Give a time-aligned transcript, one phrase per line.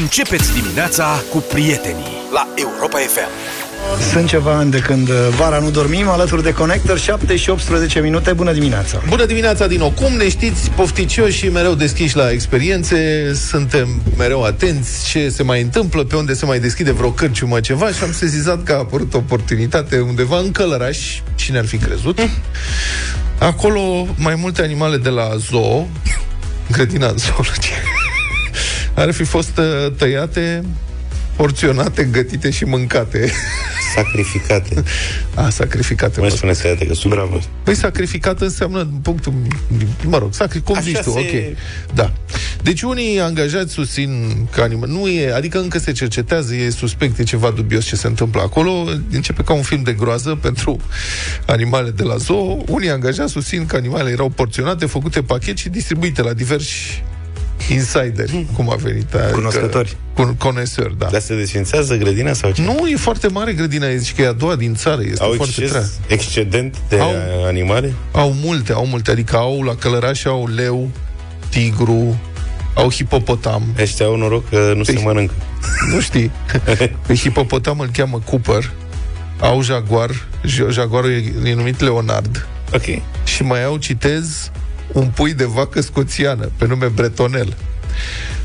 [0.00, 3.28] Începeți dimineața cu prietenii la Europa FM.
[4.12, 8.00] Sunt ceva ani de când uh, vara nu dormim, alături de Connector, 7 și 18
[8.00, 8.32] minute.
[8.32, 9.02] Bună dimineața!
[9.08, 9.90] Bună dimineața din nou!
[9.90, 15.62] Cum ne știți, pofticioși și mereu deschiși la experiențe, suntem mereu atenți ce se mai
[15.62, 19.14] întâmplă, pe unde se mai deschide vreo cărciumă ceva și am sezizat că a apărut
[19.14, 20.98] o oportunitate undeva în Călăraș,
[21.34, 22.18] cine ar fi crezut.
[23.38, 25.86] Acolo mai multe animale de la zoo,
[26.70, 27.82] grădina zoologie,
[28.94, 30.64] ar fi fost uh, tăiate,
[31.36, 33.30] porționate, gătite și mâncate.
[33.94, 34.82] Sacrificate.
[35.34, 36.20] A, sacrificate.
[36.20, 37.40] Mai mă spune tăiate, că sunt bravo.
[37.62, 39.32] Păi sacrificat înseamnă în punctul...
[40.04, 41.56] Mă rog, sacri, cum Așa zici tu, se- ok.
[41.94, 42.12] Da.
[42.62, 44.88] Deci unii angajați susțin că animal...
[44.88, 48.84] Nu e, adică încă se cercetează, e suspect, e ceva dubios ce se întâmplă acolo.
[49.10, 50.80] Începe ca un film de groază pentru
[51.46, 52.64] animale de la zoo.
[52.68, 57.02] Unii angajați susțin că animalele erau porționate, făcute pachet și distribuite la diversi
[57.70, 59.14] insideri, cum a venit.
[59.14, 59.96] adică- Cunoscători.
[60.14, 61.08] Cu conesori, da.
[61.10, 62.62] Dar se desfințează grădina sau ce?
[62.62, 65.32] Nu, e foarte mare grădina, e, zici că e a doua din țară, este Au
[65.32, 65.86] foarte exces, treabă.
[66.06, 67.12] excedent de Au.
[67.46, 67.92] animale?
[68.12, 70.90] Au multe, au multe, adică au la Călăraș au leu,
[71.48, 72.20] tigru,
[72.74, 73.62] au hipopotam.
[73.80, 75.34] Ăștia au noroc că nu se Păi- mănâncă.
[75.92, 76.30] Nu știi.
[77.06, 78.70] Pe hipopotam îl cheamă Cooper.
[79.40, 80.10] Au jaguar,
[80.46, 82.46] j- jaguarul e, e numit Leonard.
[82.74, 82.82] Ok.
[83.24, 84.50] Și mai au, citez,
[84.92, 87.56] un pui de vacă scoțiană, pe nume Bretonel.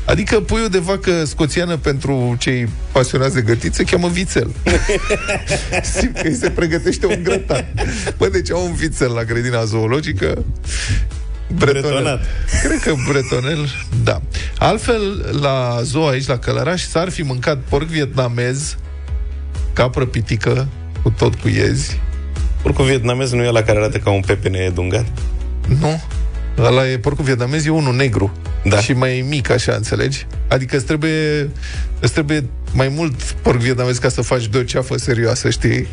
[0.04, 4.50] Adică puiul de vacă scoțiană pentru cei pasionați de gătit se cheamă vițel.
[5.98, 7.66] Simt că îi se pregătește un grătar.
[8.16, 10.44] Bă, deci au un vițel la grădina zoologică.
[11.54, 11.82] Bretonel.
[11.82, 12.24] Bretonat.
[12.62, 13.68] Cred că bretonel,
[14.04, 14.20] da.
[14.58, 18.76] Altfel, la zoo aici, la Călăraș, s-ar fi mâncat porc vietnamez,
[19.72, 20.68] capră pitică,
[21.02, 22.00] cu tot cu iezi.
[22.62, 25.06] Porcul vietnamez nu e la care arată ca un pepene dungat?
[25.80, 26.00] Nu.
[26.62, 28.32] Ăla e porcul vietnamez, e unul negru.
[28.64, 28.78] Da.
[28.80, 30.26] Și mai mic, așa, înțelegi?
[30.48, 31.50] Adică îți trebuie,
[32.00, 35.86] îți trebuie mai mult porc vietnamez ca să faci de o ceafă serioasă, știi?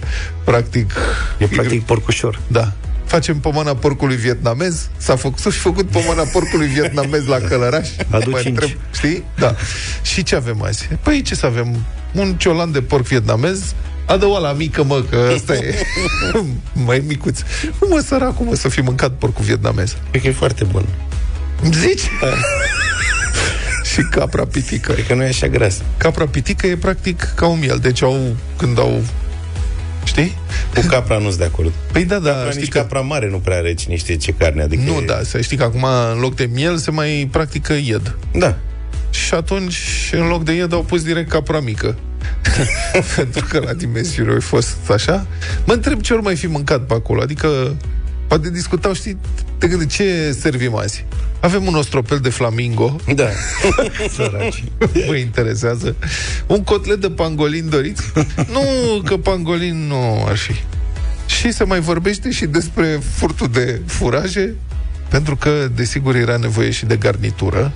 [0.44, 0.94] Practic...
[1.38, 2.40] E practic porcușor.
[2.48, 2.72] Da.
[3.06, 4.90] Facem pomana porcului vietnamez.
[4.98, 7.90] S-a făcut, s-a și făcut pomana porcului vietnamez la Călăraș.
[8.10, 8.78] Adu Mă cinci.
[8.94, 9.24] știi?
[9.38, 9.56] Da.
[10.02, 10.88] Și ce avem azi?
[11.02, 11.76] Păi ce să avem?
[12.12, 13.74] Un ciolan de porc vietnamez,
[14.08, 15.76] Adă la mică, mă, că ăsta e
[16.86, 17.40] mai micuț.
[17.82, 19.96] Nu mă, săracul, mă, să fi mâncat porcul vietnamez.
[20.10, 20.86] Cred că e foarte bun.
[21.62, 22.02] Îmi zici?
[23.94, 24.92] și capra pitică.
[24.92, 25.82] Cred că nu e așa gras.
[25.98, 27.78] Capra pitică e practic ca un miel.
[27.82, 29.04] Deci au, când au
[30.04, 30.38] Știi?
[30.76, 31.72] Cu capra nu-s de acord.
[31.92, 32.78] Păi da, da, Capra, știi nici că...
[32.78, 34.62] capra mare nu prea are cine știe ce carne.
[34.64, 37.74] Adică Nu, e- da, să știi că acum în loc de miel se mai practică
[37.74, 38.18] ied.
[38.34, 38.56] Da.
[39.10, 39.78] Și atunci,
[40.12, 41.98] în loc de ied, au pus direct capra mică.
[43.16, 45.28] Pentru că la dimensiune a fost așa.
[45.66, 47.22] Mă întreb ce ori mai fi mâncat pe acolo.
[47.22, 47.76] Adică,
[48.28, 49.18] poate discutau, știi,
[49.58, 51.06] te gândi, ce servim azi?
[51.40, 53.28] Avem un ostropel de flamingo, Da.
[54.16, 54.64] săraci.
[55.08, 55.96] Mă interesează.
[56.48, 58.04] Un cotlet de pangolin doriți?
[58.52, 58.62] Nu,
[59.06, 60.54] că pangolin nu ar fi.
[61.26, 64.56] Și se mai vorbește și despre furtul de furaje,
[65.10, 67.74] pentru că, desigur, era nevoie și de garnitură.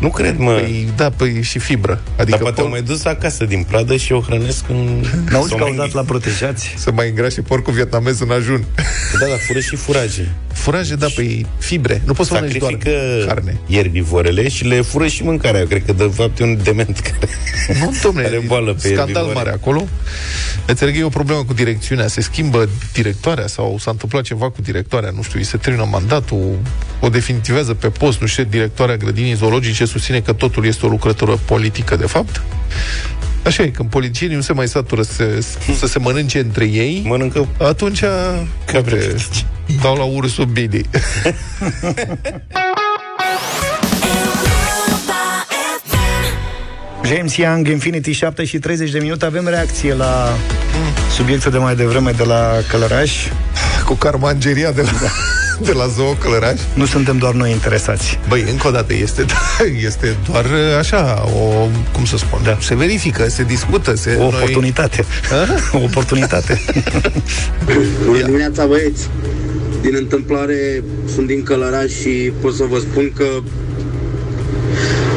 [0.00, 0.52] Nu cred, mă.
[0.52, 2.00] Păi, da, păi și fibră.
[2.16, 5.04] Adică Dar poate por- au mai dus acasă din pradă și o hrănesc în...
[5.30, 6.74] N-auzi sau că au mai- dat la protejați?
[6.84, 8.64] să mai îngrașe porcul vietnamez în ajun.
[9.20, 10.32] Da, dar fură și furaje.
[10.52, 12.02] Furaje, da, pe fibre.
[12.04, 13.56] Nu poți să mănânci doar Sacrifică carne.
[13.66, 15.60] ierbivorele și le fură și mâncarea.
[15.60, 17.28] Eu cred că, de fapt, e un dement care...
[17.80, 19.32] Nu, domnule, Are boală pe scandal erbivore.
[19.34, 19.86] mare acolo.
[20.66, 22.06] Înțeleg că e o problemă cu direcțiunea.
[22.06, 26.58] Se schimbă directoarea sau s-a întâmplat ceva cu directoarea, nu știu, îi se termină mandatul,
[27.00, 31.38] o definitivează pe post, nu știu, directoarea grădinii zoologice susține că totul este o lucrătură
[31.44, 32.42] politică, de fapt.
[33.44, 35.24] Așa e, când politicienii nu se mai satură să,
[35.78, 38.00] să se mănânce între ei, Mănâncă atunci
[38.64, 39.46] Capre uite, pitici.
[39.82, 40.80] dau la ursul Bidi.
[47.04, 50.32] James Young, Infinity 7 și 30 de minute Avem reacție la
[51.16, 53.26] subiectul de mai devreme de la Călăraș
[53.84, 54.90] cu carmangeria de la,
[55.68, 56.60] de la Zoo Călăraș.
[56.74, 59.24] Nu suntem doar noi interesați Băi, încă o dată, este,
[59.88, 60.46] este doar
[60.78, 62.58] așa, o, cum să spun, da.
[62.60, 64.16] se verifică, se discută, se...
[64.20, 65.04] O oportunitate
[65.72, 66.60] O oportunitate
[68.04, 69.08] Bună dimineața, băieți!
[69.80, 70.84] Din întâmplare,
[71.14, 73.24] sunt din Călăraș și pot să vă spun că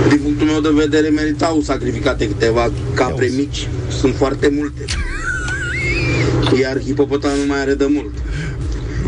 [0.09, 3.67] din punctul meu de vedere meritau sacrificate câteva capre mici.
[3.99, 4.85] Sunt foarte multe.
[6.61, 8.13] Iar hipopotamul mai are de mult.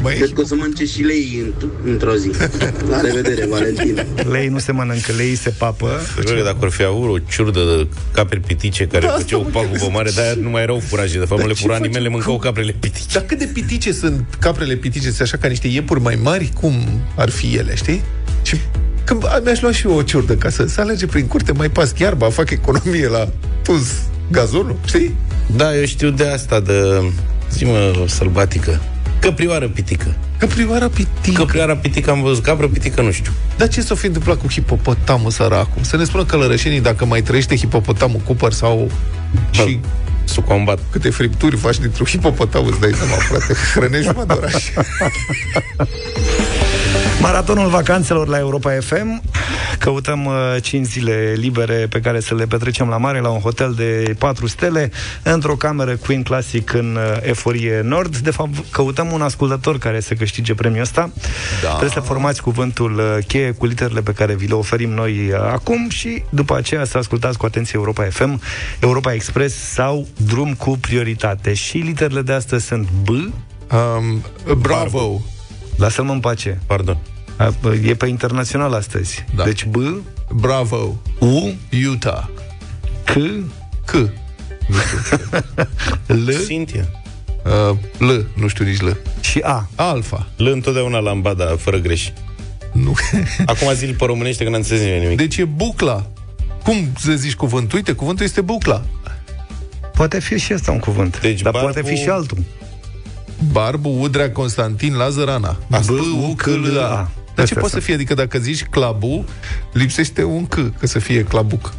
[0.05, 2.31] Băi, Cred că o să mănânce și lei înt- într-o zi.
[2.91, 4.05] La revedere, Valentin!
[4.31, 7.59] Lei nu se mănâncă, lei se papă Cred că dacă ar fi avut o ciurdă
[7.59, 9.91] de capri pitice care Da, asta făceau mă pagubă gândesc.
[9.91, 11.19] mare, dar nu mai erau furaje.
[11.19, 11.85] De fapt, nu le ce fura face?
[11.85, 12.41] nimeni, le mâncau Cum?
[12.41, 13.13] caprele pitice.
[13.13, 15.07] Dar cât de pitice sunt caprele pitice?
[15.07, 16.51] Sunt așa ca niște iepuri mai mari?
[16.61, 16.73] Cum
[17.15, 18.01] ar fi ele, știi?
[18.43, 18.55] Și
[19.03, 21.69] Că bă, mi-aș lua și eu o ciurdă ca să, să alerge prin curte, mai
[21.69, 23.27] pas iarba, fac economie la
[23.63, 23.87] pus
[24.31, 25.15] gazonul, știi?
[25.55, 27.01] Da, eu știu de asta, de
[27.51, 28.81] zi-mă sălbatică.
[29.25, 30.15] Căprioară pitică.
[30.37, 31.41] Căprioara pitică.
[31.41, 33.31] Căprioara pitică am văzut, capră pitică nu știu.
[33.57, 35.81] Dar ce s-a fi întâmplat cu hipopotamul săracul?
[35.83, 38.91] Să ne spună călărășenii dacă mai trăiește hipopotamul Cooper sau
[39.51, 39.79] și
[40.23, 40.79] Să combat.
[40.91, 44.63] câte fripturi faci dintr-un hipopotam, îți dai seama, frate, hrănești jumătate de oraș.
[47.21, 49.21] Maratonul vacanțelor la Europa FM.
[49.79, 53.73] Căutăm uh, 5 zile libere pe care să le petrecem la mare, la un hotel
[53.73, 54.91] de 4 stele,
[55.23, 58.17] într-o cameră Queen Classic în uh, Eforie Nord.
[58.17, 61.09] De fapt, căutăm un ascultător care să câștige premiul ăsta.
[61.61, 61.67] Da.
[61.67, 65.39] Trebuie să formați cuvântul uh, cheie cu literele pe care vi le oferim noi uh,
[65.51, 68.41] acum și după aceea să ascultați cu atenție Europa FM,
[68.79, 71.53] Europa Express sau Drum cu prioritate.
[71.53, 73.07] Și literele de astăzi sunt B,
[73.71, 74.23] Um,
[74.57, 75.21] bravo!
[75.77, 76.59] Lasă-mă în pace.
[76.65, 76.97] Pardon.
[77.37, 79.25] A, bă, E pe internațional astăzi.
[79.35, 79.43] Da.
[79.43, 79.75] Deci B,
[80.33, 81.01] Bravo!
[81.19, 81.53] U,
[81.91, 82.23] Utah.
[83.03, 83.13] C,
[83.85, 83.93] C.
[86.25, 86.89] L Cynthia.
[87.45, 87.77] Uh,
[88.07, 88.27] L.
[88.35, 88.87] Nu știu nici L.
[89.21, 89.69] și A.
[89.75, 90.27] Alfa.
[90.37, 92.09] L întotdeauna la ambada, fără greș.
[92.71, 92.93] Nu.
[93.45, 95.17] Acum zil pe românește că n-am înțeles nimeni nimic.
[95.17, 96.07] Deci e bucla.
[96.63, 97.77] Cum să zici cuvântul?
[97.77, 98.85] Uite, cuvântul este bucla.
[99.93, 101.21] Poate fi și asta un cuvânt.
[101.21, 102.37] Deci dar barbul- poate fi și altul.
[103.51, 105.57] Barbu, Udrea, Constantin, Lazar, Ana.
[105.69, 105.89] B,
[106.29, 107.09] U, C, L, A.
[107.35, 107.83] Dar ce Astea poate să sunt.
[107.83, 107.93] fie?
[107.93, 109.25] Adică dacă zici clabu,
[109.71, 111.73] lipsește un C, că să fie clabuc.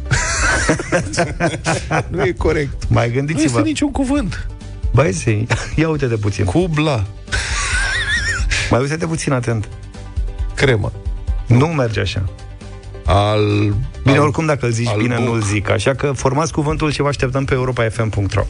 [2.11, 2.83] nu e corect.
[2.89, 3.59] Mai Nu este gândiți-vă.
[3.61, 4.47] niciun cuvânt.
[4.93, 6.45] Băi, zi, ia uite de puțin.
[6.45, 7.03] Cubla.
[8.71, 9.67] Mai uite de puțin atent.
[10.55, 10.91] Cremă.
[11.47, 12.23] Nu merge așa.
[13.05, 13.41] Al...
[14.03, 14.23] Bine, al...
[14.23, 15.25] oricum dacă îl zici al bine, buc.
[15.25, 15.69] nu-l zic.
[15.69, 18.43] Așa că formați cuvântul și vă așteptăm pe europafm.ro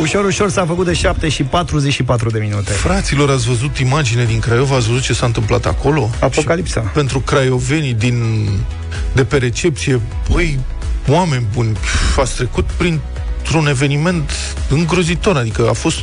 [0.00, 2.72] Ușor, ușor s-a făcut de 7 și 44 de minute.
[2.72, 4.76] Fraților, ați văzut imagine din Craiova?
[4.76, 6.10] Ați văzut ce s-a întâmplat acolo?
[6.20, 6.80] Apocalipsa.
[6.80, 8.48] Și pentru craiovenii din,
[9.12, 10.00] de pe recepție,
[10.30, 10.58] băi,
[11.08, 14.30] oameni buni, pf, ați trecut printr-un eveniment
[14.70, 15.98] îngrozitor, adică a fost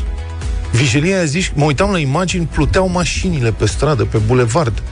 [0.71, 4.83] vigilia aia zici, mă uitam la imagini, pluteau mașinile pe stradă, pe bulevard,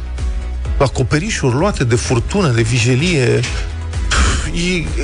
[0.77, 3.39] acoperișuri luate de furtună, de vigilie.
[4.41, 4.47] Pf,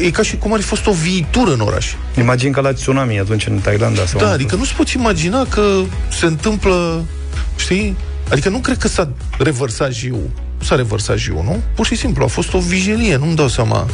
[0.02, 1.94] E, e ca și cum ar fi fost o viitură în oraș.
[2.18, 4.06] Imagini ca la tsunami atunci în Thailanda.
[4.06, 5.82] Sau Da, în- adică nu-ți poți imagina că
[6.20, 7.04] se întâmplă,
[7.56, 7.96] știi?
[8.32, 10.16] Adică nu cred că s-a revărsat jiu.
[10.60, 11.62] Nu s-a revărsat jiu, nu?
[11.76, 13.86] Pur și simplu, a fost o vigilie, nu-mi dau seama.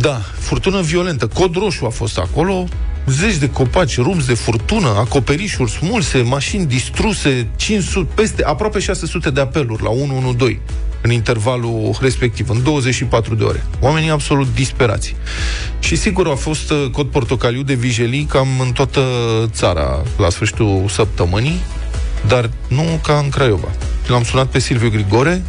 [0.00, 1.26] Da, furtună violentă.
[1.26, 2.68] Cod roșu a fost acolo,
[3.10, 9.40] zeci de copaci rupți de furtună, acoperișuri smulse, mașini distruse, 500, peste, aproape 600 de
[9.40, 10.60] apeluri la 112
[11.02, 13.64] în intervalul respectiv, în 24 de ore.
[13.80, 15.16] Oamenii absolut disperați.
[15.78, 19.00] Și sigur a fost uh, cod portocaliu de vijelii cam în toată
[19.46, 21.60] țara la sfârșitul săptămânii,
[22.26, 23.68] dar nu ca în Craiova.
[24.06, 25.42] L-am sunat pe Silviu Grigore,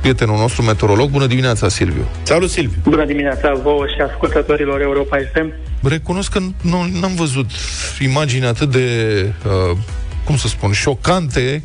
[0.00, 1.10] prietenul nostru meteorolog.
[1.10, 2.04] Bună dimineața, Silviu!
[2.22, 2.80] Salut, Silviu.
[2.82, 5.65] Bună dimineața vouă și ascultătorilor Europa FM.
[5.82, 7.50] Recunosc că nu n-am văzut
[8.00, 9.32] imagini atât de,
[9.70, 9.76] uh,
[10.24, 11.62] cum să spun, șocante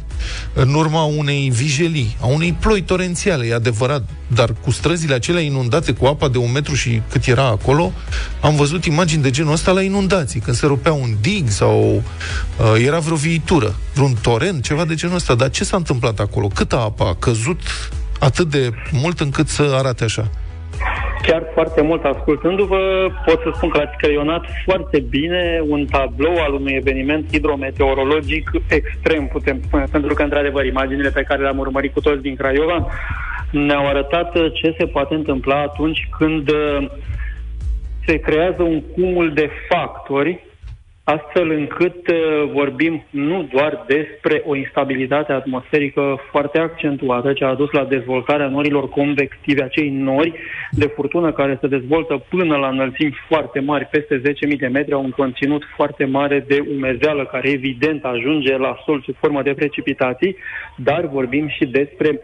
[0.53, 5.91] în urma unei vijelii, a unei ploi torențiale, e adevărat, dar cu străzile acelea inundate
[5.91, 7.91] cu apa de un metru și cât era acolo,
[8.41, 12.03] am văzut imagini de genul ăsta la inundații, când se rupea un dig sau
[12.57, 15.35] uh, era vreo viitură, vreun torent, ceva de genul ăsta.
[15.35, 16.47] Dar ce s-a întâmplat acolo?
[16.47, 17.59] Câtă apă a căzut
[18.19, 20.31] atât de mult încât să arate așa?
[21.21, 26.54] Chiar foarte mult ascultându-vă, pot să spun că ați creionat foarte bine un tablou al
[26.54, 32.01] unui eveniment hidrometeorologic extrem, putem spune, pentru că, într-adevăr, imaginile pe care le-am urmărit cu
[32.01, 32.87] toți din Craiova
[33.51, 36.90] ne-au arătat uh, ce se poate întâmpla atunci când uh,
[38.06, 40.44] se creează un cumul de factori
[41.15, 47.71] astfel încât uh, vorbim nu doar despre o instabilitate atmosferică foarte accentuată, ce a dus
[47.71, 50.33] la dezvoltarea norilor convective, acei nori
[50.71, 55.03] de furtună care se dezvoltă până la înălțimi foarte mari, peste 10.000 de metri, au
[55.03, 60.35] un conținut foarte mare de umezeală, care evident ajunge la sol sub formă de precipitații,
[60.75, 62.19] dar vorbim și despre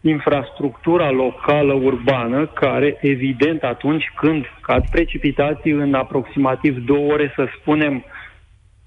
[0.00, 8.04] infrastructura locală urbană, care, evident, atunci când cad precipitații în aproximativ două ore, să spunem,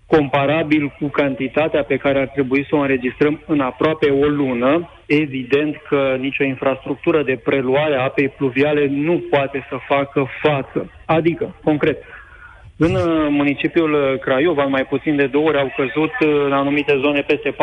[0.06, 5.76] comparabil cu cantitatea pe care ar trebui să o înregistrăm în aproape o lună, evident
[5.90, 10.92] că nicio infrastructură de preluare a apei pluviale nu poate să facă față.
[11.06, 12.04] Adică, concret,
[12.88, 16.52] În uh, municipiul uh, Craiova, în mai puțin de două ore, au căzut uh, în
[16.52, 17.56] anumite zone peste 40-50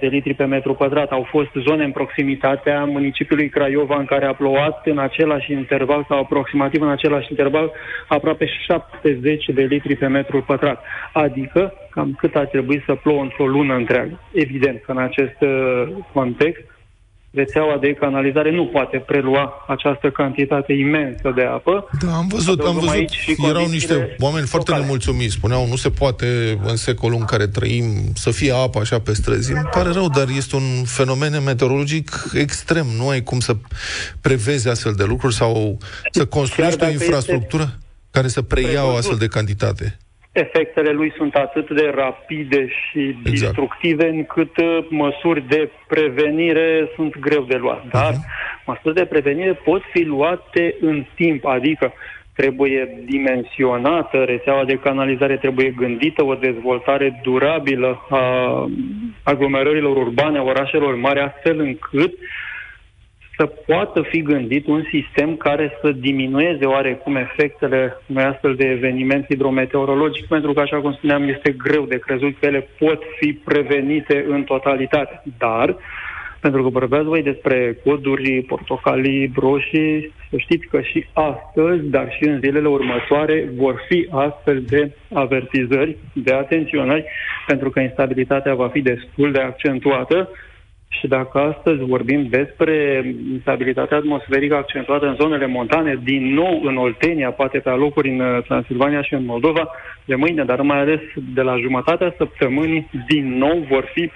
[0.00, 1.10] de litri pe metru pătrat.
[1.10, 6.18] Au fost zone în proximitatea municipiului Craiova în care a plouat în același interval sau
[6.18, 7.72] aproximativ în același interval
[8.08, 10.84] aproape 70 de litri pe metru pătrat.
[11.12, 14.20] Adică cam cât ar trebui să plouă într-o lună întreagă.
[14.32, 16.73] Evident că în acest uh, context
[17.34, 21.88] rețeaua de canalizare nu poate prelua această cantitate imensă de apă.
[22.04, 22.94] Da, am văzut, am Adăugăm văzut.
[22.94, 24.86] aici și Erau condițiile niște oameni foarte locale.
[24.86, 25.32] nemulțumiți.
[25.34, 29.52] Spuneau, nu se poate în secolul în care trăim să fie apă așa pe străzi.
[29.52, 32.86] Îmi pare rău, dar este un fenomen meteorologic extrem.
[32.96, 33.56] Nu ai cum să
[34.20, 35.78] prevezi astfel de lucruri sau
[36.10, 37.78] să construiești o dacă este infrastructură
[38.10, 38.98] care să preia o prevăzut.
[38.98, 39.98] astfel de cantitate.
[40.34, 43.24] Efectele lui sunt atât de rapide și Exact.
[43.40, 47.84] destructive încât uh, măsuri de prevenire sunt greu de luat.
[47.90, 48.24] Dar Mhm.
[48.66, 51.92] măsuri de prevenire pot fi luate în timp, adică
[52.36, 58.24] trebuie dimensionată rețeaua de canalizare, trebuie gândită o dezvoltare durabilă a
[59.22, 62.12] aglomerărilor urbane, a orașelor mari, astfel încât
[63.36, 69.24] să poată fi gândit un sistem care să diminueze oarecum efectele unui astfel de eveniment
[69.24, 74.24] hidrometeorologic, pentru că, așa cum spuneam, este greu de crezut că ele pot fi prevenite
[74.28, 75.22] în totalitate.
[75.38, 75.76] Dar,
[76.40, 82.28] pentru că vorbeați voi despre coduri portocalii, roșii, să știți că și astăzi, dar și
[82.28, 87.04] în zilele următoare, vor fi astfel de avertizări, de atenționări,
[87.46, 90.28] pentru că instabilitatea va fi destul de accentuată
[90.98, 97.30] și dacă astăzi vorbim despre instabilitatea atmosferică accentuată în zonele montane, din nou în Oltenia,
[97.30, 99.70] poate pe alocuri în uh, Transilvania și în Moldova,
[100.04, 101.00] de mâine, dar mai ales
[101.34, 104.10] de la jumătatea săptămânii, din nou vor fi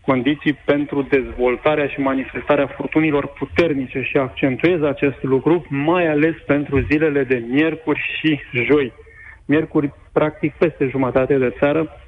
[0.00, 7.24] condiții pentru dezvoltarea și manifestarea furtunilor puternice și accentuez acest lucru, mai ales pentru zilele
[7.24, 8.92] de miercuri și joi.
[9.46, 11.99] Miercuri, practic, peste jumătate de țară,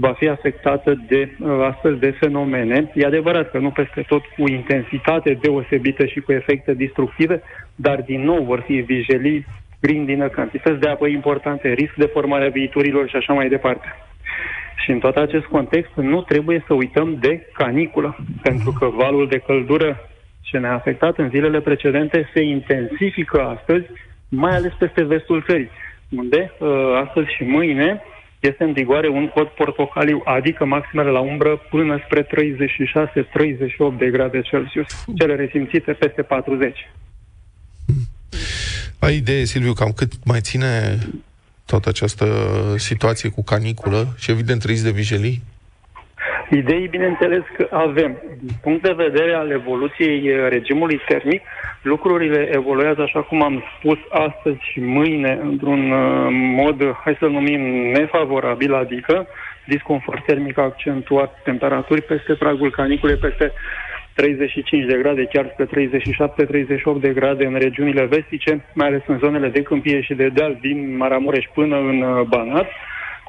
[0.00, 2.90] va fi afectată de uh, astfel de fenomene.
[2.94, 7.42] E adevărat că nu peste tot cu intensitate deosebită și cu efecte destructive,
[7.74, 9.48] dar din nou vor fi vijeliți,
[9.80, 13.86] grindină, cantități de apă importante, risc de formarea viiturilor și așa mai departe.
[14.84, 19.38] Și în tot acest context nu trebuie să uităm de caniculă, pentru că valul de
[19.38, 20.10] căldură
[20.42, 23.86] ce ne-a afectat în zilele precedente se intensifică astăzi,
[24.28, 25.70] mai ales peste vestul țării,
[26.16, 26.68] unde uh,
[27.04, 28.02] astăzi și mâine
[28.40, 32.28] este în vigoare un cod portocaliu, adică maximele la umbră până spre 36-38
[33.98, 36.90] de grade Celsius, cele resimțite peste 40.
[38.98, 40.98] Ai idee, Silviu, cam cât mai ține
[41.64, 42.26] toată această
[42.76, 45.42] situație cu caniculă și evident risc de vijelii?
[46.50, 48.22] Idei, bineînțeles că avem.
[48.40, 51.42] Din punct de vedere al evoluției eh, regimului termic,
[51.82, 57.60] lucrurile evoluează, așa cum am spus astăzi și mâine, într-un eh, mod, hai să-l numim,
[57.92, 59.26] nefavorabil, adică
[59.66, 63.52] disconfort termic accentuat, temperaturi peste pragul caniculei, peste
[64.14, 65.88] 35 de grade, chiar spre
[66.98, 70.58] 37-38 de grade în regiunile vestice, mai ales în zonele de câmpie și de deal
[70.60, 72.68] din Maramureș până în uh, Banat,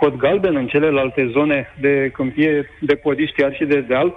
[0.01, 4.10] cod galben în celelalte zone de câmpie, de podiști, chiar și de deal.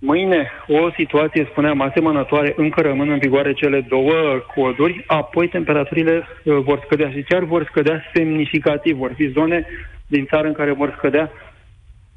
[0.00, 4.14] Mâine o situație, spuneam, asemănătoare, încă rămân în vigoare cele două
[4.54, 8.96] coduri, apoi temperaturile uh, vor scădea și chiar vor scădea semnificativ.
[8.96, 9.66] Vor fi zone
[10.06, 11.30] din țară în care vor scădea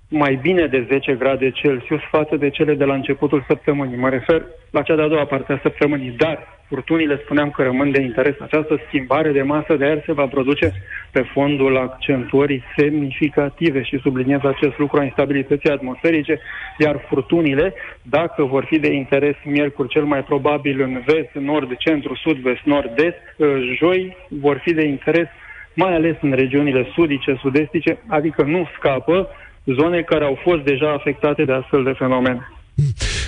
[0.09, 3.97] mai bine de 10 grade Celsius față de cele de la începutul săptămânii.
[3.97, 8.01] Mă refer la cea de-a doua parte a săptămânii, dar furtunile spuneam că rămân de
[8.01, 8.35] interes.
[8.39, 10.71] Această schimbare de masă de aer se va produce
[11.11, 16.39] pe fondul accentuării semnificative și subliniez acest lucru a instabilității atmosferice,
[16.77, 22.15] iar furtunile, dacă vor fi de interes miercuri cel mai probabil în vest, nord, centru,
[22.15, 23.35] sud, vest, nord-est,
[23.77, 25.27] joi vor fi de interes
[25.73, 29.29] mai ales în regiunile sudice, sudestice, adică nu scapă
[29.65, 32.51] zone care au fost deja afectate de astfel de fenomene.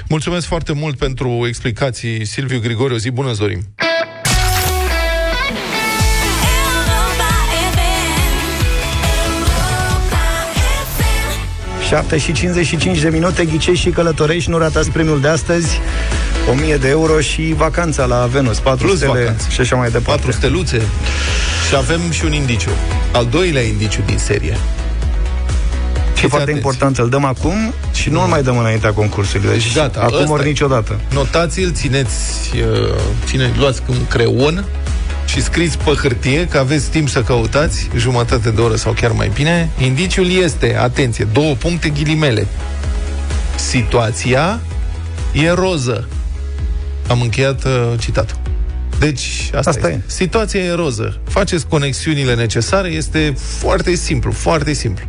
[0.10, 2.94] Mulțumesc foarte mult pentru explicații, Silviu Grigore.
[2.94, 3.60] O zi bună, îți dorim!
[6.58, 7.30] Europa
[7.74, 7.80] FM.
[9.28, 10.22] Europa
[10.96, 11.88] FM.
[11.88, 15.80] 7 și 55 de minute, ghicești și călătorești, nu ratați premiul de astăzi,
[16.52, 19.50] 1000 de euro și vacanța la Venus, 4 Plus stele vacanță.
[19.50, 20.10] și așa mai departe.
[20.12, 20.82] Patru steluțe
[21.70, 22.72] și avem și un indiciu.
[23.14, 24.58] Al doilea indiciu din serie.
[26.22, 26.68] Și foarte atenți.
[26.68, 29.50] important, îl dăm acum și nu îl mai dăm înaintea concursului.
[29.50, 30.48] Deci Gata, acum ăsta ori e.
[30.48, 31.00] niciodată.
[31.14, 34.66] Notați-l, țineți, uh, ține, luați un creon
[35.26, 39.32] și scriți pe hârtie că aveți timp să căutați jumătate de oră sau chiar mai
[39.34, 39.70] bine.
[39.78, 42.48] Indiciul este, atenție, două puncte ghilimele.
[43.56, 44.60] Situația
[45.32, 46.08] e roză.
[47.08, 48.38] Am încheiat uh, citatul.
[49.00, 49.94] Deci, asta, Asta e.
[49.94, 50.02] e.
[50.06, 51.20] Situația e roză.
[51.30, 55.06] Faceți conexiunile necesare, este foarte simplu, foarte simplu.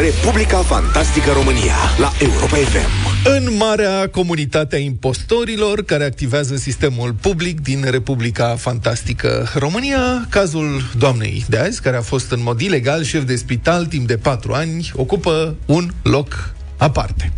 [0.00, 2.90] Republica Fantastică România la Europa FM.
[3.24, 11.44] În marea comunitate a impostorilor care activează sistemul public din Republica Fantastică România, cazul doamnei
[11.48, 14.90] de azi, care a fost în mod ilegal șef de spital timp de patru ani,
[14.94, 17.32] ocupă un loc aparte.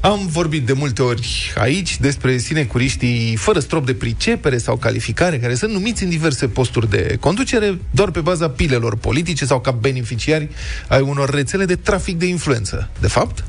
[0.00, 5.54] Am vorbit de multe ori aici despre sinecuriștii fără strop de pricepere sau calificare, care
[5.54, 10.48] sunt numiți în diverse posturi de conducere doar pe baza pilelor politice sau ca beneficiari
[10.88, 12.90] ai unor rețele de trafic de influență.
[13.00, 13.44] De fapt,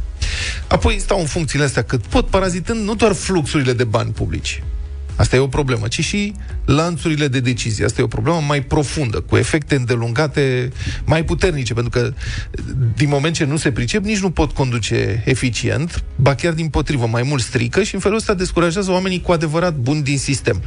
[0.68, 4.64] apoi stau în funcțiile astea cât pot, parazitând nu doar fluxurile de bani publici,
[5.16, 6.34] Asta e o problemă, ci și
[6.66, 7.86] lanțurile de decizie.
[7.86, 10.72] Asta e o problemă mai profundă, cu efecte îndelungate
[11.06, 12.14] mai puternice, pentru că
[12.96, 17.06] din moment ce nu se pricep, nici nu pot conduce eficient, ba chiar din potrivă,
[17.06, 20.62] mai mult strică și în felul ăsta descurajează oamenii cu adevărat buni din sistem,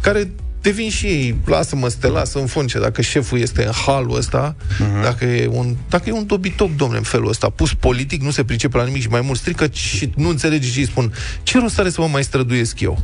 [0.00, 0.30] care
[0.60, 4.16] devin și ei, lasă-mă să te lasă în fond, ce dacă șeful este în halul
[4.16, 5.02] ăsta, uh-huh.
[5.02, 8.44] dacă, e un, dacă e un dobitoc, domnule, în felul ăsta, pus politic, nu se
[8.44, 11.78] pricepe la nimic și mai mult strică și nu înțelege și îi spun, ce rost
[11.78, 13.02] are să mă mai străduiesc eu?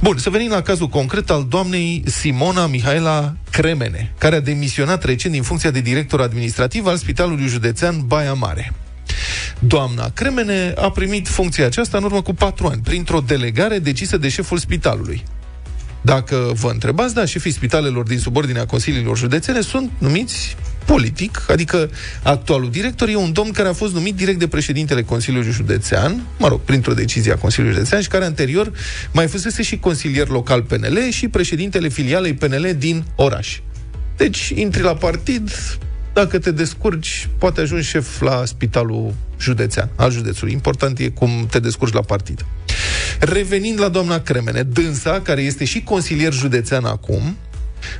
[0.00, 5.32] Bun, să venim la cazul concret al doamnei Simona Mihaela Cremene, care a demisionat recent
[5.32, 8.72] din funcția de director administrativ al Spitalului Județean Baia Mare.
[9.58, 14.28] Doamna Cremene a primit funcția aceasta în urmă cu patru ani, printr-o delegare decisă de
[14.28, 15.22] șeful spitalului.
[16.00, 21.90] Dacă vă întrebați, da, șefii spitalelor din subordinea consiliilor județene sunt numiți politic, adică
[22.22, 26.48] actualul director e un domn care a fost numit direct de președintele Consiliului Județean, mă
[26.48, 28.72] rog, printr-o decizie a Consiliului Județean și care anterior
[29.12, 33.60] mai fusese și consilier local PNL și președintele filialei PNL din oraș.
[34.16, 35.50] Deci, intri la partid,
[36.12, 40.52] dacă te descurci, poate ajungi șef la spitalul județean, al județului.
[40.52, 42.44] Important e cum te descurci la partid.
[43.18, 47.36] Revenind la doamna Cremene, dânsa, care este și consilier județean acum,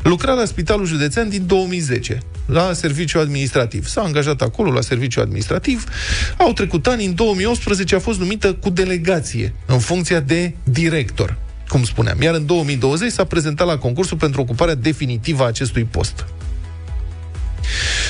[0.02, 3.86] lucra la Spitalul Județean din 2010, la serviciu administrativ.
[3.86, 5.84] S-a angajat acolo la serviciu administrativ,
[6.36, 11.36] au trecut ani, în 2018 a fost numită cu delegație, în funcția de director,
[11.68, 12.22] cum spuneam.
[12.22, 16.24] Iar în 2020 s-a prezentat la concursul pentru ocuparea definitivă a acestui post.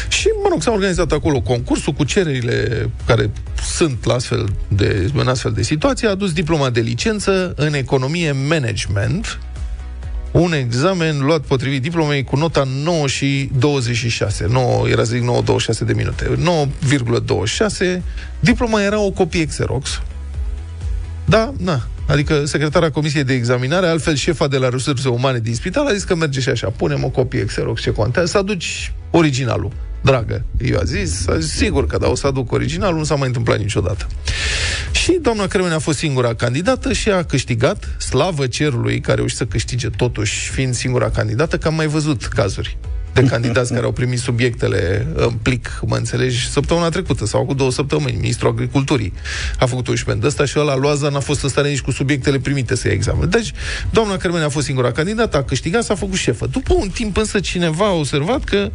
[0.08, 3.30] Și, mă rog, s-a organizat acolo concursul cu cererile care
[3.74, 6.06] sunt la astfel de, în astfel de situații.
[6.06, 9.38] A adus diploma de licență în economie management,
[10.34, 14.46] un examen luat potrivit diplomei cu nota 9 și 26.
[14.50, 16.38] 9, era să zic 9, 26 de minute.
[17.98, 18.02] 9,26.
[18.40, 20.00] Diploma era o copie Xerox.
[21.24, 21.86] Da, na.
[22.08, 26.04] Adică secretara Comisiei de Examinare, altfel șefa de la resurse umane din spital, a zis
[26.04, 26.68] că merge și așa.
[26.76, 29.72] Punem o copie Xerox, ce contează, să aduci originalul.
[30.04, 33.14] Dragă, eu a zis, a zis, sigur că da, o să aduc originalul, nu s-a
[33.14, 34.06] mai întâmplat niciodată.
[34.92, 39.44] Și doamna Cremene a fost singura candidată și a câștigat, slavă cerului, care o să
[39.44, 42.78] câștige totuși, fiind singura candidată, că am mai văzut cazuri
[43.14, 47.70] de candidați care au primit subiectele în plic, mă înțelegi, săptămâna trecută sau cu două
[47.70, 49.12] săptămâni, ministrul agriculturii
[49.58, 52.38] a făcut un șment ăsta și ăla Loaza n-a fost în stare nici cu subiectele
[52.38, 53.30] primite să ia examen.
[53.30, 53.52] Deci,
[53.90, 56.46] doamna Cărmene a fost singura candidată, a câștigat, s-a făcut șefă.
[56.46, 58.70] După un timp însă cineva a observat că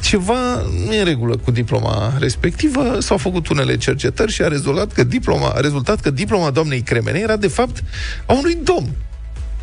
[0.00, 4.92] ceva nu e în regulă cu diploma respectivă, s-au făcut unele cercetări și a rezultat
[4.92, 7.82] că diploma, a rezultat că diploma doamnei Cremene era de fapt
[8.26, 8.88] a unui domn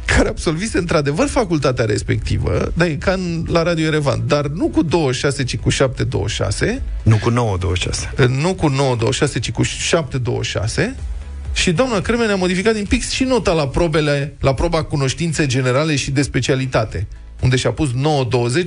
[0.06, 4.82] care absolvise într-adevăr facultatea respectivă, dar e ca în, la Radio Erevan, dar nu cu
[4.84, 8.26] 26, ci cu 726, Nu cu 9,26.
[8.28, 10.96] nu cu 926, ci cu 726,
[11.54, 15.96] și doamna Cremene a modificat din pix și nota la probele, la proba cunoștințe generale
[15.96, 17.08] și de specialitate,
[17.42, 17.94] unde și-a pus 9,20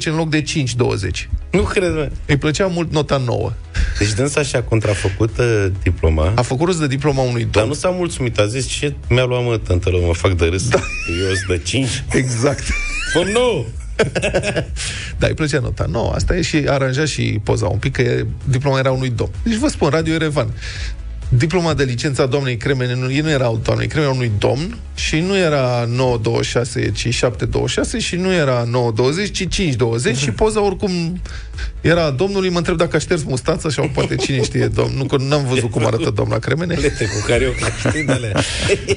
[0.04, 1.28] în loc de 5,20.
[1.50, 2.10] Nu cred, mă.
[2.26, 3.52] Îi plăcea mult nota 9.
[3.98, 7.68] Deci dânsa și-a contrafăcut uh, diploma, A făcut rost de diploma unui dar domn.
[7.68, 8.38] nu s-a mulțumit.
[8.38, 10.68] A zis, ce mi-a luat mă, tântelă, mă fac de râs.
[10.68, 10.80] Da.
[11.28, 12.04] Eu sunt de 5.
[12.12, 12.62] Exact.
[13.12, 13.66] Fă nou!
[15.18, 16.12] Da, îi plăcea nota 9.
[16.14, 19.30] Asta e și aranja și poza un pic, că e, diploma era unui domn.
[19.42, 20.48] Deci vă spun, Radio Erevan.
[21.28, 24.78] Diploma de licență a doamnei Cremene nu, nu era a doamnei Cremene, era unui domn
[24.94, 31.20] și nu era 926, ci 726 și nu era 920, ci 520 și poza oricum
[31.80, 34.96] era a domnului, mă întreb dacă a șters mustața sau poate cine știe, domn.
[34.96, 36.74] Nu că n-am văzut cum arată doamna Cremene.
[36.74, 37.52] Lete cu care eu
[37.88, 38.42] știi de alea.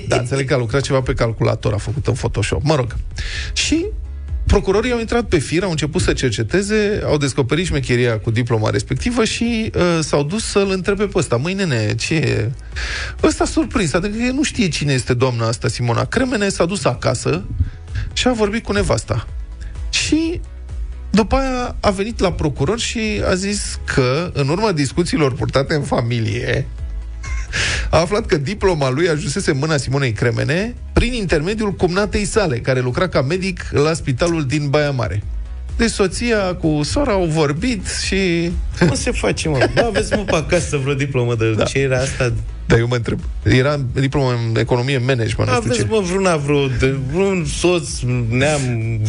[0.08, 2.64] Da, înțeleg că a lucrat ceva pe calculator, a făcut în Photoshop.
[2.64, 2.96] Mă rog.
[3.54, 3.86] Și
[4.52, 9.24] procurorii au intrat pe fir, au început să cerceteze, au descoperit șmecheria cu diploma respectivă
[9.24, 11.36] și uh, s-au dus să-l întrebe pe ăsta.
[11.36, 12.52] Măi, nene, ce e?
[13.24, 17.44] Ăsta surprins, adică el nu știe cine este doamna asta, Simona Cremene, s-a dus acasă
[18.14, 19.28] și a vorbit cu nevasta.
[19.90, 20.42] Și
[21.10, 25.84] după aia a venit la procuror și a zis că, în urma discuțiilor purtate în
[25.84, 26.68] familie,
[27.90, 32.80] a aflat că diploma lui ajunsese în mâna Simonei Cremene prin intermediul cumnatei sale, care
[32.80, 35.24] lucra ca medic la spitalul din Baia Mare.
[35.78, 38.52] Deci soția cu sora au vorbit și...
[38.80, 39.70] Cum se face, mă?
[39.76, 41.64] Nu aveți, mă, pe acasă vreo diplomă de da.
[41.64, 42.34] ce era asta?
[42.66, 43.20] Dar eu mă întreb.
[43.44, 45.86] Era diplomă în economie, management, nu știu Aveți, ce.
[45.90, 47.90] mă, vreuna, vreo, de, vreun soț,
[48.30, 48.62] neam,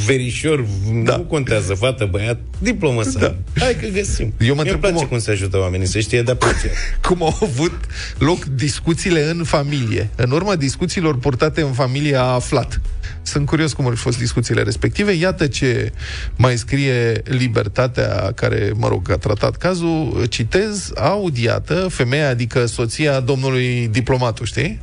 [0.07, 0.65] verișor,
[1.05, 1.17] Da.
[1.17, 3.27] nu contează, fată, băiat, diplomă să Da.
[3.55, 3.65] da.
[3.65, 4.33] Hai că găsim.
[4.49, 6.31] Eu mă Mie întreb îmi place cum o- cum se ajută oamenii, să știe de
[6.31, 6.73] apreciat.
[7.09, 7.81] cum au avut
[8.19, 10.09] loc discuțiile în familie.
[10.17, 12.81] În urma discuțiilor purtate în familie a aflat.
[13.23, 15.13] Sunt curios cum au fost discuțiile respective.
[15.13, 15.93] Iată ce
[16.37, 20.27] mai scrie Libertatea, care, mă rog, a tratat cazul.
[20.29, 24.81] Citez, audiată, femeia, adică soția domnului diplomatul, știi?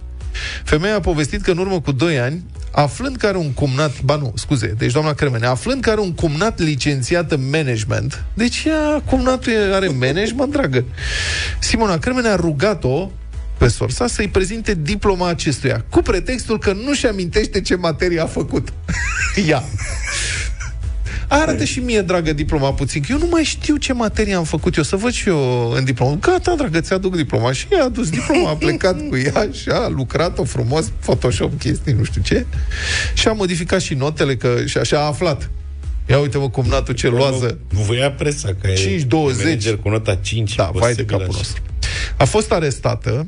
[0.63, 4.15] Femeia a povestit că în urmă cu 2 ani, aflând că are un cumnat, ba
[4.15, 9.01] nu, scuze, deci doamna Cremene, aflând că are un cumnat licențiat în management, deci ea,
[9.05, 10.85] cumnatul e- are management, dragă.
[11.59, 13.11] Simona Cremene a rugat-o
[13.59, 18.73] pe sorsa să-i prezinte diploma acestuia, cu pretextul că nu-și amintește ce materie a făcut.
[19.47, 19.63] Ea.
[21.27, 24.75] Arată și mie, dragă, diploma puțin, că eu nu mai știu ce materie am făcut
[24.75, 26.17] eu, să văd și eu în diplomă.
[26.21, 27.51] Gata, dragă, ți-aduc diploma.
[27.51, 31.93] Și ea a adus diploma, a plecat cu ea și a lucrat-o frumos, Photoshop, chestii,
[31.93, 32.45] nu știu ce.
[33.13, 35.49] Și a modificat și notele, că și așa a aflat.
[36.09, 37.57] Ia uite-mă cum natul ce loază.
[37.69, 39.07] Vă ia presa că 5,20.
[39.07, 40.55] e manager cu nota 5.
[40.55, 41.37] Da, vai de posibil capul așa.
[41.37, 41.61] nostru.
[42.17, 43.27] A fost arestată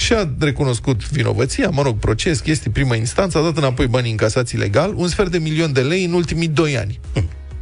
[0.00, 4.54] și a recunoscut vinovăția, mă rog, proces, chestii, primă instanță, a dat înapoi banii încasați
[4.54, 7.00] ilegal, un sfert de milion de lei în ultimii doi ani.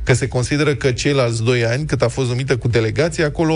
[0.09, 3.55] Că se consideră că ceilalți doi ani, cât a fost numită cu delegație, acolo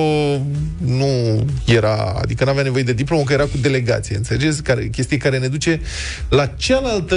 [0.78, 4.62] nu era, adică nu avea nevoie de diplomă, că era cu delegație, înțelegeți?
[4.62, 5.80] Care, chestie care ne duce
[6.28, 7.16] la cealaltă,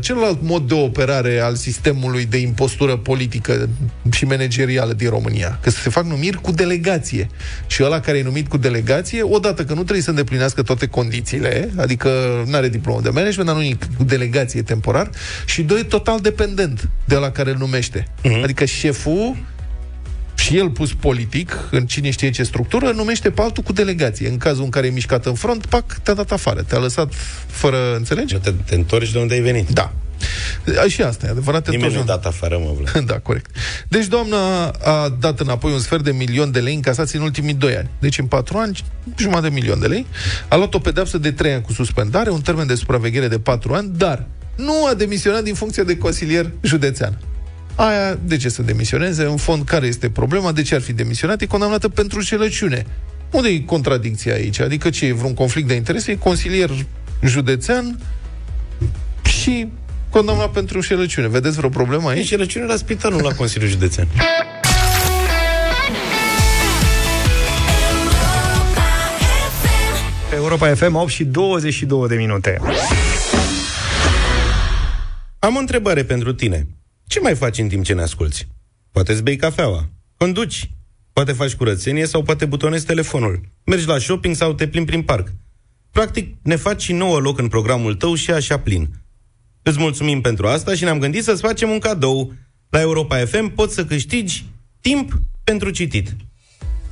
[0.00, 3.68] celălalt mod de operare al sistemului de impostură politică
[4.10, 5.58] și managerială din România.
[5.62, 7.28] Că se fac numiri cu delegație.
[7.66, 11.70] Și ăla care e numit cu delegație, odată că nu trebuie să îndeplinească toate condițiile,
[11.76, 12.10] adică
[12.46, 15.10] nu are diplomă de management, dar nu e cu delegație temporar,
[15.46, 18.06] și doi, total dependent de la care îl numește.
[18.24, 18.42] Uh-huh.
[18.42, 19.36] Adică șeful
[20.34, 24.28] și el pus politic, în cine știe ce structură, numește pe altul cu delegație.
[24.28, 26.62] În cazul în care e mișcat în front, pac, te-a dat afară.
[26.62, 27.14] Te-a lăsat
[27.46, 28.34] fără, înțelegi?
[28.34, 29.70] Nu te, te întorci de unde ai venit.
[29.70, 29.92] Da.
[30.88, 31.64] Și asta e adevărat.
[31.64, 33.04] te Nimeni nu întorci dat afară, mă, Vlad.
[33.10, 33.50] da, corect.
[33.88, 37.76] Deci doamna a dat înapoi un sfert de milion de lei încasați în ultimii doi
[37.76, 37.90] ani.
[37.98, 38.78] Deci în patru ani,
[39.16, 40.06] jumătate de milion de lei.
[40.48, 43.74] A luat o pedeapsă de trei ani cu suspendare, un termen de supraveghere de patru
[43.74, 47.18] ani, dar nu a demisionat din funcție de consilier județean.
[47.76, 49.24] Aia, de ce să demisioneze?
[49.24, 50.52] În fond, care este problema?
[50.52, 51.40] De ce ar fi demisionat?
[51.40, 52.86] E condamnată pentru șelăciune.
[53.30, 54.60] Unde e contradicția aici?
[54.60, 56.10] Adică ce, e vreun conflict de interese?
[56.10, 56.70] E consilier
[57.24, 57.98] județean
[59.22, 59.68] și
[60.10, 61.28] condamnat pentru șelăciune.
[61.28, 62.20] Vedeți vreo problemă aici?
[62.20, 64.08] E șelăciune la spital, nu la Consiliul Județean.
[70.34, 72.60] Europa FM 8 și 22 de minute.
[75.38, 76.66] Am o întrebare pentru tine.
[77.14, 78.46] Ce mai faci în timp ce ne asculti?
[78.92, 80.70] Poate îți bei cafeaua, conduci,
[81.12, 83.40] poate faci curățenie sau poate butonezi telefonul.
[83.64, 85.32] Mergi la shopping sau te plimbi prin parc.
[85.90, 88.88] Practic, ne faci și nouă loc în programul tău și așa plin.
[89.62, 92.32] Îți mulțumim pentru asta și ne-am gândit să-ți facem un cadou.
[92.68, 94.44] La Europa FM poți să câștigi
[94.80, 95.12] timp
[95.44, 96.16] pentru citit.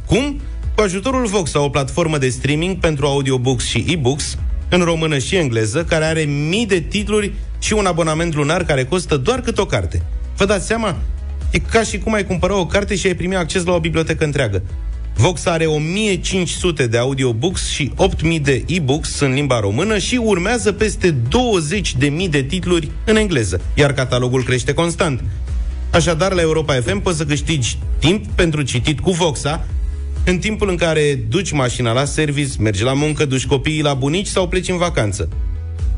[0.07, 0.41] Cum?
[0.75, 5.85] Cu ajutorul Vox, o platformă de streaming pentru audiobooks și e-books, în română și engleză,
[5.85, 7.33] care are mii de titluri
[7.63, 10.03] și un abonament lunar care costă doar cât o carte.
[10.37, 10.97] Vă dați seama?
[11.51, 14.25] E ca și cum ai cumpăra o carte și ai primi acces la o bibliotecă
[14.25, 14.63] întreagă.
[15.15, 21.17] Vox are 1500 de audiobooks și 8000 de e-books în limba română și urmează peste
[22.01, 25.25] 20.000 de titluri în engleză, iar catalogul crește constant.
[25.91, 29.67] Așadar, la Europa FM poți să câștigi timp pentru citit cu Voxa,
[30.25, 34.27] în timpul în care duci mașina la service, mergi la muncă, duci copiii la bunici
[34.27, 35.29] sau pleci în vacanță.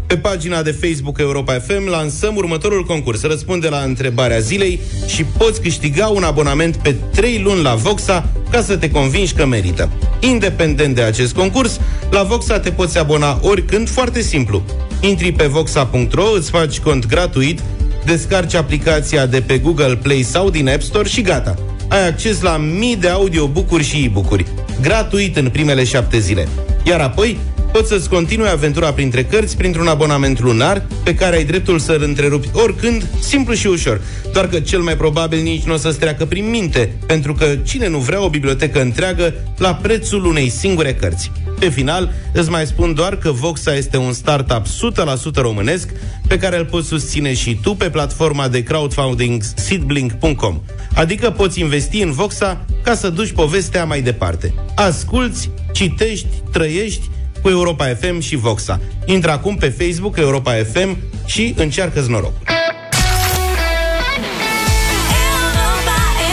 [0.07, 3.23] Pe pagina de Facebook Europa FM lansăm următorul concurs.
[3.23, 8.63] Răspunde la întrebarea zilei și poți câștiga un abonament pe 3 luni la Voxa ca
[8.63, 9.91] să te convingi că merită.
[10.21, 14.63] Independent de acest concurs, la Voxa te poți abona oricând foarte simplu.
[15.01, 17.61] Intri pe voxa.ro, îți faci cont gratuit,
[18.05, 21.55] descarci aplicația de pe Google Play sau din App Store și gata.
[21.89, 24.47] Ai acces la mii de audiobook-uri și e-book-uri,
[24.81, 26.49] gratuit în primele șapte zile.
[26.85, 27.39] Iar apoi
[27.75, 32.49] poți să-ți continui aventura printre cărți printr-un abonament lunar pe care ai dreptul să-l întrerupi
[32.53, 34.01] oricând, simplu și ușor.
[34.33, 37.89] Doar că cel mai probabil nici nu o să-ți treacă prin minte, pentru că cine
[37.89, 41.31] nu vrea o bibliotecă întreagă la prețul unei singure cărți.
[41.59, 45.89] Pe final, îți mai spun doar că Voxa este un startup 100% românesc
[46.29, 50.61] pe care îl poți susține și tu pe platforma de crowdfunding seedblink.com.
[50.95, 54.55] Adică poți investi în Voxa ca să duci povestea mai departe.
[54.75, 57.09] Asculți, citești, trăiești
[57.45, 58.81] cu Europa FM și Voxa.
[59.05, 62.33] Intră acum pe Facebook Europa FM și încearcă-ți noroc.
[62.33, 62.67] Europa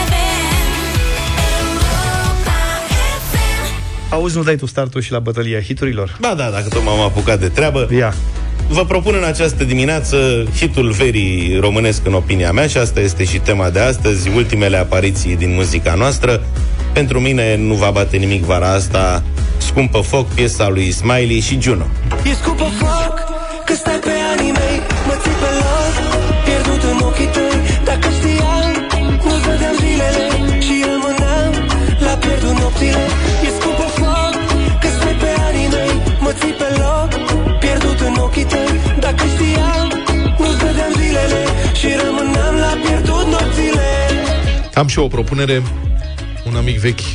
[0.07, 0.21] FM.
[1.63, 2.57] Europa
[3.31, 4.13] FM.
[4.13, 6.17] Auzi, nu dai tu startul și la bătălia hiturilor?
[6.21, 8.13] Ba da, dacă tot m-am apucat de treabă, Ia.
[8.67, 13.39] Vă propun în această dimineață hitul verii românesc în opinia mea și asta este și
[13.39, 16.43] tema de astăzi, ultimele apariții din muzica noastră.
[16.93, 19.23] Pentru mine nu va bate nimic vara asta,
[19.69, 21.85] Scumpă foc, piesa lui Smiley și Juno.
[22.29, 23.15] E scupă foc
[23.65, 25.93] Că stai pe anii mei Mă ții pe loc
[26.45, 27.57] Pierdut în ochii tăi
[27.89, 28.69] Dacă știam
[29.25, 30.25] Nu-ți vedeam zilele
[30.65, 31.53] Și rămâneam
[32.05, 33.05] La pierdut nopțile
[33.47, 34.33] E scupă foc
[34.81, 35.93] Că stai pe anii mei
[36.23, 37.09] Mă ții pe loc
[37.63, 38.71] Pierdut în ochii tăi
[39.05, 39.87] Dacă știam
[40.41, 41.41] Nu-ți vedeam zilele
[41.79, 43.89] Și rămâneam La pierdut nopțile
[44.73, 45.61] Am și eu o propunere,
[46.47, 47.07] un amic vechi,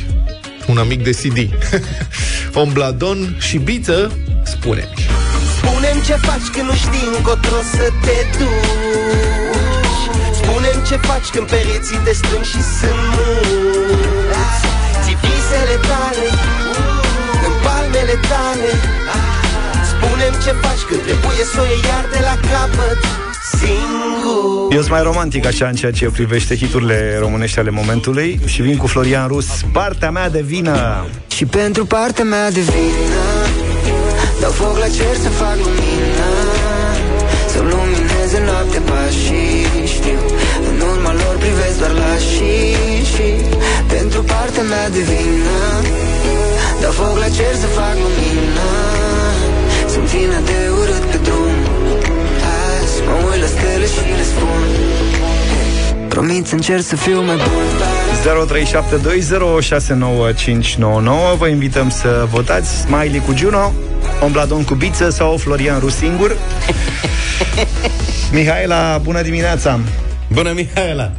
[0.67, 1.37] un amic de CD.
[2.63, 4.11] Ombladon și Biță,
[4.53, 5.05] spune-mi.
[5.57, 10.01] Spune-mi ce faci când nu știi încotro să te duci.
[10.39, 14.61] Spune-mi ce faci când pereții te strâng și sunt mulți.
[15.03, 16.27] Ți visele tale
[17.47, 18.71] în palmele tale.
[19.91, 22.99] Spune-mi ce faci când trebuie să o iei iar de la capăt
[23.59, 28.61] Singur Eu sunt mai romantic așa în ceea ce privește hiturile românești ale momentului și
[28.61, 31.05] vin cu Florian Rus, partea mea de vină.
[31.27, 33.25] Și pentru partea mea de vină
[34.41, 36.29] Dau foc la cer să fac lumină
[37.53, 39.65] Să lumineze noaptea pașii
[39.95, 40.19] Știu,
[40.69, 42.53] în urma lor privesc doar la și
[43.11, 43.27] și
[43.93, 45.59] Pentru partea mea de vină
[46.81, 48.69] Dau foc la cer să fac lumină
[49.93, 50.36] Sunt vină
[53.47, 54.61] la stele și le spun
[56.07, 57.45] Promit să încerc să fiu mai bun
[61.33, 63.71] 0372069599 Vă invităm să votați Smiley cu Juno,
[64.21, 66.37] Ombladon cu Biță sau Florian Rus singur.
[68.33, 69.79] Mihaela, bună dimineața!
[70.27, 71.11] Bună, Mihaela!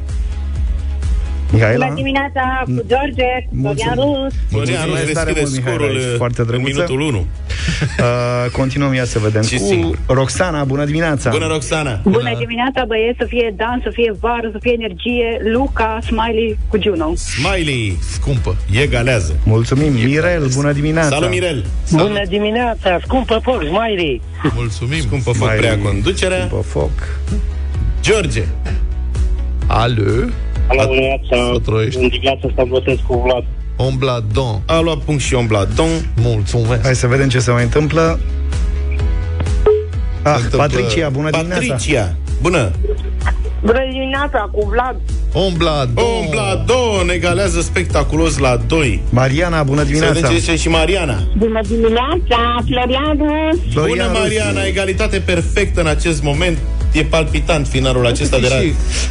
[1.52, 1.84] Mihaela?
[1.84, 3.30] Bună dimineața cu George,
[3.61, 4.32] Florian Rus.
[4.48, 6.72] Florian Rus Mulțumesc tare deschide mult, Mihaela, scorul ești foarte în drăguță.
[6.74, 7.26] minutul 1.
[7.98, 9.98] Uh, continuăm, ia să vedem Și cu singur.
[10.06, 11.30] Roxana, bună dimineața!
[11.30, 12.00] Bună, Roxana!
[12.04, 16.78] Bună dimineața, băieți, să fie dans, să fie vară, să fie energie, Luca, Smiley cu
[16.82, 17.12] Juno.
[17.14, 17.98] Smiley!
[18.12, 18.56] Scumpă.
[18.82, 19.37] Egalează!
[19.44, 21.08] Mulțumim, Mirel, bună dimineața!
[21.08, 21.64] Salut, Mirel!
[21.90, 24.20] Bună dimineața, scumpă foc, Smiley.
[24.54, 25.00] Mulțumim.
[25.00, 25.56] Scumpă foc Smiley.
[25.58, 26.44] prea conducerea.
[26.46, 26.90] Pe foc.
[28.00, 28.42] George!
[29.66, 30.02] Alo,
[30.68, 32.00] Bună Să dimineața, trăiești.
[32.02, 33.44] în dimineața asta votez cu Vlad.
[33.76, 34.61] Ombladon.
[34.66, 35.88] A luat punct și Ombladon.
[36.22, 36.83] Mulțumesc.
[36.83, 38.20] Hai să vedem ce se mai întâmplă.
[40.22, 41.66] Ah, întâmplă- Patricia, bună dimineața!
[41.68, 42.14] Patricia!
[42.42, 42.70] Bună!
[43.61, 44.96] Bună dimineața cu Vlad.
[45.33, 46.04] Ombladon.
[46.22, 49.02] Ombladon egalează spectaculos la 2.
[49.11, 50.33] Mariana, bună Să vedem dimineața!
[50.35, 51.22] ce zice și Mariana.
[51.37, 53.72] Bună dimineața, Florian Rus.
[53.72, 54.18] Florian Bună, Rus.
[54.18, 56.59] Mariana, egalitate perfectă în acest moment.
[56.92, 58.59] E palpitant finalul acesta de, Și ra-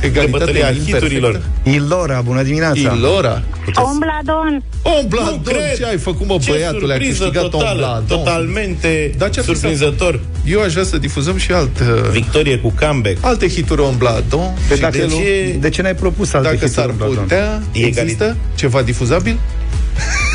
[0.02, 0.98] de egalitate bătălia imperfectă.
[0.98, 1.42] hiturilor.
[1.64, 2.80] Ilora, bună dimineața!
[2.96, 3.42] Ilora.
[3.76, 4.64] Ombladon.
[4.82, 5.34] Ombladon.
[5.46, 5.76] Nu cred.
[5.78, 6.94] Ce ai făcut, mă, Ce băiatule?
[6.94, 8.06] Ai surpriză câștigat totală, Ombladon.
[8.18, 10.20] totalmente Dar ce-ar fi să- surprinzător.
[10.46, 13.18] Eu aș vrea să difuzăm și alt, uh, Victorie cu comeback.
[13.22, 14.58] alte hituri Ombladon.
[14.68, 17.16] Pe Și dacă de, ce, de ce n-ai propus alte dacă hituri, s-ar Ombladon?
[17.16, 19.38] putea, Egalit- există ceva difuzabil?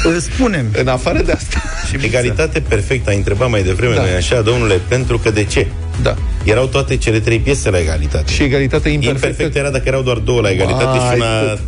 [0.17, 0.67] Îți Spunem.
[0.79, 1.63] În afară de asta.
[1.89, 4.01] Și egalitate perfectă, ai întrebat mai devreme, Da.
[4.03, 4.81] nu așa, domnule?
[4.89, 5.67] Pentru că de ce?
[6.03, 6.15] Da.
[6.45, 8.33] Erau toate cele trei piese la egalitate.
[8.33, 9.27] Și egalitatea imperfectă.
[9.27, 11.59] Imperfect era dacă erau doar două la egalitate Mai și una cât.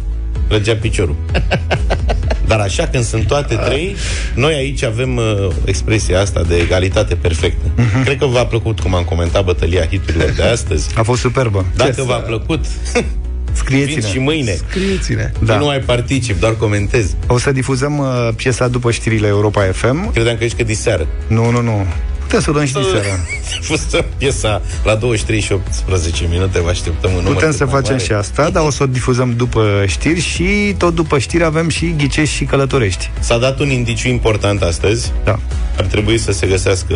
[0.49, 1.17] plăgea piciorul.
[2.47, 3.97] Dar așa, când sunt toate trei,
[4.35, 7.67] noi aici avem uh, expresia asta de egalitate perfectă.
[7.77, 8.05] Mhm.
[8.05, 10.89] Cred că v-a plăcut cum am comentat bătălia hiturilor de astăzi.
[10.97, 11.65] A fost superbă.
[11.77, 13.05] Dacă v-a plăcut, vin
[13.53, 14.09] Scrieți-ne.
[14.13, 14.57] și mâine.
[14.69, 15.33] Scrieți-ne.
[15.41, 15.53] Da.
[15.53, 15.59] Da.
[15.59, 17.15] Nu mai particip, doar comentez.
[17.27, 20.13] O să difuzăm uh, piesa după știrile Europa FM.
[20.13, 21.07] Credeam că ești că diseară.
[21.27, 21.87] Nu, nu, nu.
[22.25, 23.21] Putem să o dăm și diseară.
[23.61, 27.73] Difuzăm piesa la 23 și 18 minute, vă așteptăm în număr Putem cât să mai
[27.73, 28.05] facem mare.
[28.05, 31.95] și asta, dar o să o difuzăm după știri și tot după știri avem și
[31.99, 33.11] ghicești și călătorești.
[33.21, 35.13] S-a dat un indiciu important astăzi.
[35.25, 35.39] Da.
[35.79, 36.95] Ar trebui să se găsească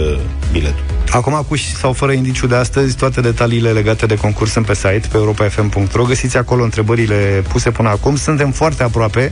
[0.53, 0.85] biletul.
[1.11, 4.75] Acum, cu și sau fără indiciu de astăzi, toate detaliile legate de concurs sunt pe
[4.75, 6.05] site, pe europafm.ro.
[6.05, 8.17] Găsiți acolo întrebările puse până acum.
[8.17, 9.31] Suntem foarte aproape.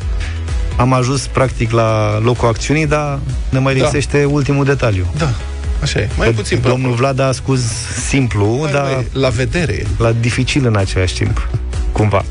[0.77, 3.81] Am ajuns, practic, la locul acțiunii, dar ne mai Da.
[3.83, 5.07] lipsește ultimul detaliu.
[5.19, 5.31] Da,
[5.83, 6.09] așa e.
[6.17, 7.63] Mai puțin pe Domnul Vlad a scuz
[8.09, 9.87] simplu, Mai, dar mai, La vedere.
[9.99, 11.49] la dificil în același timp.
[11.93, 12.25] Cumva.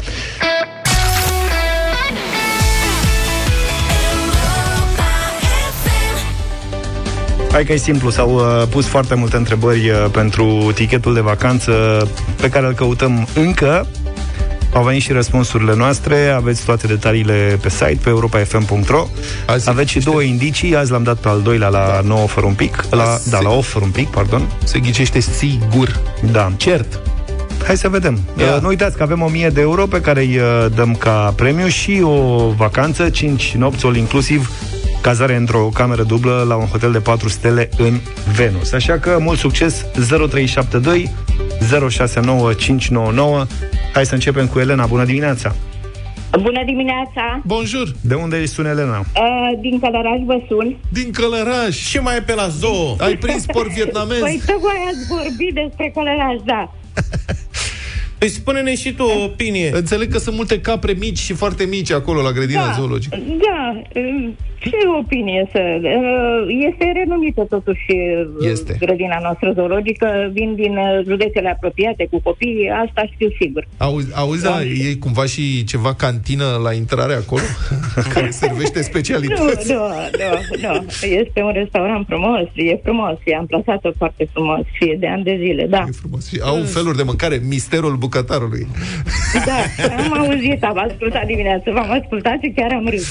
[7.51, 11.71] Hai că e simplu, s-au uh, pus foarte multe întrebări uh, pentru tichetul de vacanță
[12.41, 13.87] pe care îl căutăm încă.
[14.75, 19.07] Au venit și răspunsurile noastre, aveți toate detaliile pe site, pe europa.fm.ro.
[19.45, 22.01] Azi Aveți și niște- două indicii, azi l-am dat pe al doilea la da.
[22.03, 24.51] 9 fără un pic, la, Azi da, se- la 8 fără un pic, pardon.
[24.63, 25.99] Se ghicește sigur.
[26.31, 26.51] Da.
[26.57, 26.99] Cert.
[27.65, 28.19] Hai să vedem.
[28.39, 28.53] Ia.
[28.55, 31.67] Uh, nu uitați că avem 1000 de euro pe care îi uh, dăm ca premiu
[31.67, 34.51] și o vacanță, 5 nopți all inclusiv,
[35.01, 37.99] cazare într-o cameră dublă la un hotel de 4 stele în
[38.35, 38.71] Venus.
[38.71, 41.13] Așa că mult succes 0372
[41.89, 43.45] 069599.
[43.95, 44.85] Hai să începem cu Elena.
[44.85, 45.55] Bună dimineața!
[46.41, 47.41] Bună dimineața!
[47.45, 47.87] Bonjour.
[48.01, 48.99] De unde ești sun, Elena?
[48.99, 50.77] Uh, din Călăraș vă sun.
[50.89, 51.91] Din Călăraș.
[51.91, 52.95] Ce mai e pe la zoo?
[52.99, 54.19] Ai prins por vietnamez?
[54.19, 56.73] Păi tocmai ați vorbit despre Călăraș, da.
[58.17, 59.69] Păi spune-ne și tu o opinie.
[59.73, 63.17] Înțeleg că sunt multe capre mici și foarte mici acolo la grădina Da, zoologică.
[63.17, 63.81] da.
[63.99, 65.59] um, Ce opinie să...
[65.81, 67.85] uh, Este renumită totuși
[68.41, 68.75] uh, Este.
[68.79, 70.29] grădina noastră zoologică.
[70.33, 73.67] Vin din uh, județele apropiate cu copiii, asta știu sigur.
[73.77, 77.41] Auzi, auzi da, e cumva și ceva cantină la intrare acolo?
[78.13, 79.71] care servește Nu, specialități?
[79.71, 79.77] nu,
[80.61, 80.85] nu, nu.
[81.01, 85.37] Este un restaurant frumos, e frumos, e amplasat foarte frumos și e de ani de
[85.43, 85.85] zile, da.
[85.87, 86.27] E frumos.
[86.29, 88.67] Și au feluri de mâncare, misterul bucătarului.
[89.45, 89.57] Da,
[90.03, 93.07] am auzit, am ascultat dimineața, v-am ascultat și chiar am râs.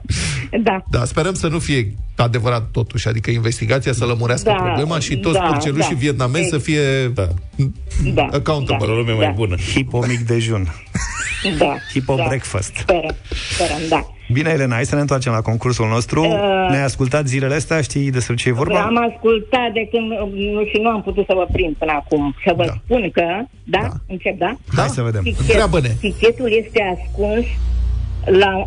[0.68, 0.76] da.
[0.90, 5.38] Da, sperăm să nu fie adevărat totuși, adică investigația să lămurească Da, problema și toți
[5.38, 5.98] da, purcelușii da.
[5.98, 7.28] vietnamezi să fie Da.
[8.14, 8.86] Da, accountable.
[8.92, 9.30] O lume mai Da.
[9.32, 9.56] bună.
[9.74, 10.74] Hipo mic dejun.
[11.58, 11.76] Da.
[11.92, 12.24] Hipo da.
[12.26, 12.72] breakfast.
[12.76, 13.16] Sperăm,
[13.54, 14.14] sperăm, da.
[14.32, 16.20] Bine, Elena, hai să ne întoarcem la concursul nostru.
[16.24, 17.80] Uh, Ne-ai ascultat zilele astea?
[17.80, 18.80] Știi despre ce e vorba?
[18.82, 20.06] Am ascultat de când
[20.54, 22.34] nu, și nu am putut să vă prind până acum.
[22.46, 22.72] Să vă Da.
[22.84, 23.24] spun că,
[23.64, 23.88] da, Da.
[24.08, 24.56] încep, da?
[24.76, 25.22] Hai să vedem.
[25.38, 25.88] Întreabă-ne.
[26.00, 27.44] Tichetul este ascuns
[28.44, 28.66] la uh,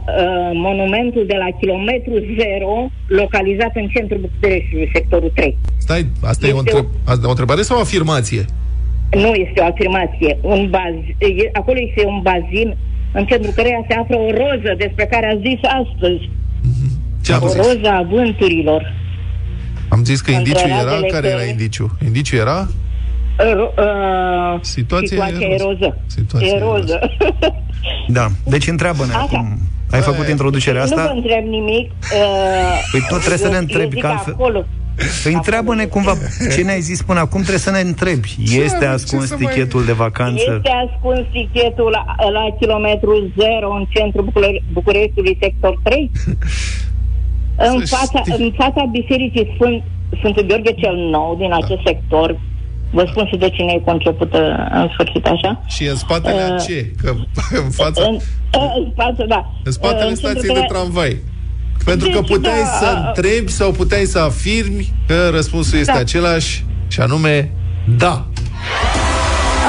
[0.53, 2.73] monumentul de la kilometru zero,
[3.07, 5.57] localizat în centrul Bucureștiului, sectorul 3.
[5.77, 8.45] Stai, asta e o, Este întreb- asta e o întrebare sau o afirmație?
[9.11, 10.37] Nu este o afirmație.
[10.41, 12.75] Un baz, e, acolo este un bazin
[13.13, 16.29] în centrul căreia se află o roză despre care a zis astăzi.
[17.23, 17.57] Ce am O zis?
[17.57, 18.93] roză a vânturilor.
[19.89, 20.83] Am zis că Între indiciul era...
[20.89, 21.91] razele Care era că- indiciul?
[22.05, 22.67] Indiciul era...
[23.39, 25.67] Uh, uh, Situația situația e e roză.
[25.79, 25.97] roză.
[26.07, 26.99] Situația e e roză.
[27.01, 27.13] roză.
[28.07, 28.27] Da.
[28.45, 29.21] Deci întreabă-ne Așa.
[29.21, 29.57] acum.
[29.91, 31.11] Ai făcut introducerea Nu vă asta?
[31.15, 31.91] întreb nimic.
[31.91, 34.65] Uh, Păi tu trebuie să ne eu- întrebi, eu zic că altfel- Acolo.
[35.23, 36.13] Păi întreabă-ne cumva
[36.55, 38.35] ce ne-ai zis până acum, trebuie să ne întrebi.
[38.43, 40.43] Este ce ascuns să mai- tichetul de vacanță?
[40.55, 46.11] Este ascuns tichetul la, la kilometru zero în centrul Bucure- Bucureștiului, sector 3?
[47.67, 48.45] în, Să fața, știi.
[48.45, 49.83] în fața Bisericii Sfânt,
[50.19, 52.39] Sfântul Gheorghe cel Nou, din acest sector,
[52.91, 56.63] vă spun și de cine e concepută în sfârșit așa, Și în spatele a Uh,
[56.67, 56.91] ce?
[57.01, 57.09] Că
[57.63, 58.03] în fața...
[58.03, 58.17] în,
[58.75, 59.51] în față, da.
[59.63, 61.17] În spatele În stației centrul de care- tramvai.
[61.85, 65.91] Pentru că Deci, puteai da, să a- întrebi sau puteai să afirmi că răspunsul este
[65.91, 65.99] Da.
[65.99, 67.51] același și anume
[67.97, 68.25] da.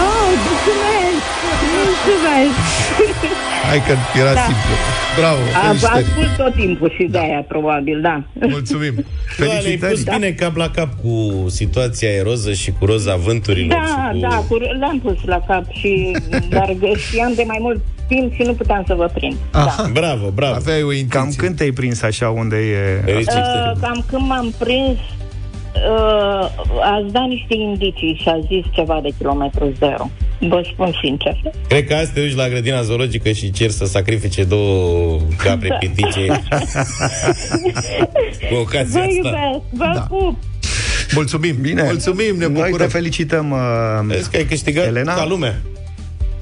[0.03, 1.25] Oh, mulțumesc!
[1.85, 2.59] Mulțumesc!
[3.69, 4.41] Hai că era Da.
[4.41, 4.75] simplu.
[5.19, 6.05] Bravo, Am felicitări.
[6.05, 8.23] ascult tot timpul și de aia, probabil, da.
[8.49, 8.95] Mulțumim.
[8.97, 9.93] Da, ne-ai Felicitări.
[9.93, 13.79] pus bine cap la cap cu situația eroză și cu roza vânturilor.
[13.79, 14.19] Da, și cu...
[14.29, 16.17] da, cu, l-am pus la cap și
[16.49, 16.69] dar
[17.09, 19.37] știam de mai mult timp și nu puteam să vă prind.
[19.51, 19.91] Aha.
[19.93, 20.55] Bravo, bravo.
[20.55, 21.19] Aveai o intenție.
[21.19, 23.01] Cam când te-ai prins așa unde e...
[23.05, 23.73] Felicitări.
[23.75, 26.49] Uh, cam când m-am prins, uh,
[26.83, 30.11] ați dat niște indicii și a zis ceva de kilometru zero.
[30.49, 31.41] Vă spun sincer.
[31.69, 35.75] Cred că azi te duci la grădina zoologică și cer să sacrifice două capre Da.
[35.75, 36.27] pitice
[38.51, 39.15] cu ocazia Vă asta.
[39.15, 40.01] iubesc, vă Da.
[40.01, 40.37] pup.
[41.15, 41.57] Mulțumim.
[41.61, 41.83] Bine.
[41.83, 42.89] Mulțumim, ne Noi te bucurăm.
[42.89, 43.51] felicităm.
[43.51, 43.59] Uh,
[44.07, 45.15] Vezi că ai câștigat Elena?
[45.15, 45.55] ca lumea.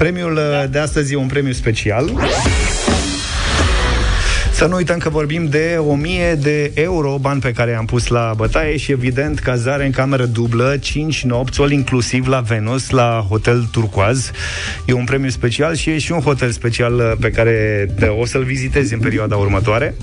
[0.02, 2.10] Premiul uh, de astăzi e un premiu special.
[4.62, 8.32] Să nu uităm că vorbim de 1000 de euro, bani pe care i-am pus la
[8.36, 13.68] bătaie și evident cazare în cameră dublă, 5 nopți, all inclusiv la Venus, la Hotel
[13.72, 14.30] Turcoaz.
[14.84, 18.24] E un premiu special și e și un hotel special uh, pe care te- o
[18.26, 19.94] să-l vizitezi în perioada următoare.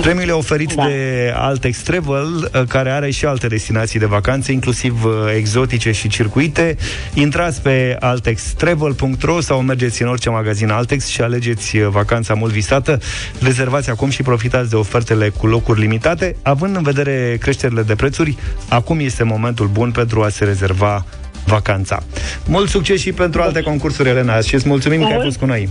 [0.00, 0.86] Premiul e oferit Da.
[0.86, 6.08] de Altex Travel, uh, care are și alte destinații de vacanțe, inclusiv uh, exotice și
[6.08, 6.76] circuite.
[7.14, 12.98] Intrați pe altextravel.ro sau mergeți în orice magazin Altex și alegeți uh, vacanța mult visată.
[13.40, 16.36] Rezervați acum și profitați de ofertele cu locuri limitate.
[16.42, 18.36] Având în vedere creșterile de prețuri,
[18.68, 21.04] acum este momentul bun pentru a se rezerva
[21.46, 22.02] vacanța.
[22.46, 25.46] Mult succes și pentru alte concursuri, Elena, și îți mulțumim că ai Mult- fost cu
[25.46, 25.68] noi.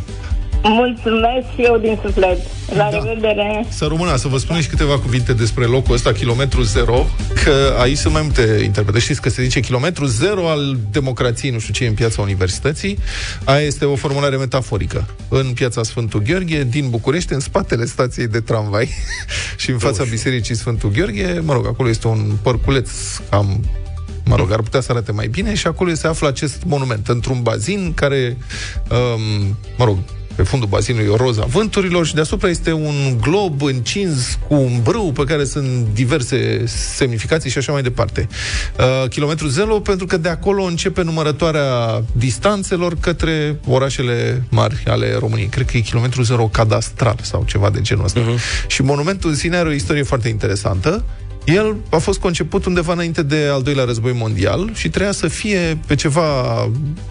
[0.64, 2.38] Mulțumesc și eu din suflet.
[2.70, 2.98] La Da.
[2.98, 3.66] revedere.
[3.70, 7.06] Să rămână, să vă spun și câteva cuvinte despre locul ăsta, kilometru zero,
[7.44, 9.04] că aici sunt mai multe interpretări.
[9.04, 12.98] Știți că se zice kilometru zero al democrației, nu știu ce, e în piața universității.
[13.44, 15.06] Aia este o formulare metaforică.
[15.30, 18.90] În piața Sfântul Gheorghe, din București, în spatele stației de tramvai
[19.62, 22.90] și în fața bisericii Sfântul Gheorghe, mă rog, acolo este un părculeț
[23.30, 23.64] cam
[24.26, 27.42] Mă rog, ar putea să arate mai bine și acolo se află acest monument, într-un
[27.42, 28.38] bazin care,
[28.90, 29.98] um, mă rog,
[30.36, 35.12] pe fundul bazinului o roza vânturilor și deasupra este un glob încins cu un brâu
[35.12, 38.28] pe care sunt diverse semnificații și așa mai departe.
[38.80, 45.48] Uh, kilometru zero pentru că de acolo începe numărătoarea distanțelor către orașele mari ale României.
[45.48, 48.20] Cred că e kilometru zero cadastral sau ceva de genul ăsta.
[48.20, 48.68] Uh-huh.
[48.68, 51.04] Și monumentul în sine are o istorie foarte interesantă.
[51.46, 55.80] El a fost conceput undeva înainte de al doilea război mondial și trebuia să fie
[55.88, 56.70] pe ceva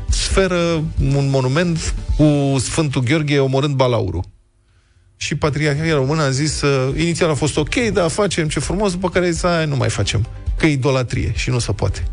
[0.09, 4.25] sferă un monument cu Sfântul Gheorghe omorând balaurul.
[5.17, 9.09] Și Patriarhia Română a zis, uh, inițial a fost ok, da, facem ce frumos, după
[9.09, 10.27] care a zis, "Hai, nu mai facem,
[10.59, 12.05] că e idolatrie și nu se poate.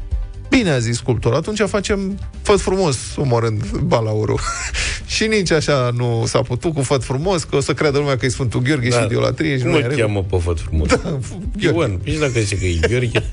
[0.50, 4.40] Bine, a zis sculptorul, atunci facem făt frumos, omorând balaurul.
[5.16, 8.26] și nici așa nu s-a putut cu făt frumos, că o să creadă lumea că
[8.26, 9.58] e Sfântul Gheorghe și idolatrie.
[9.58, 10.88] Și Cum nu îl e cheamă pe făt frumos?
[11.04, 11.18] Da,
[11.58, 13.24] Ion, nici dacă zice că e Gheorghe.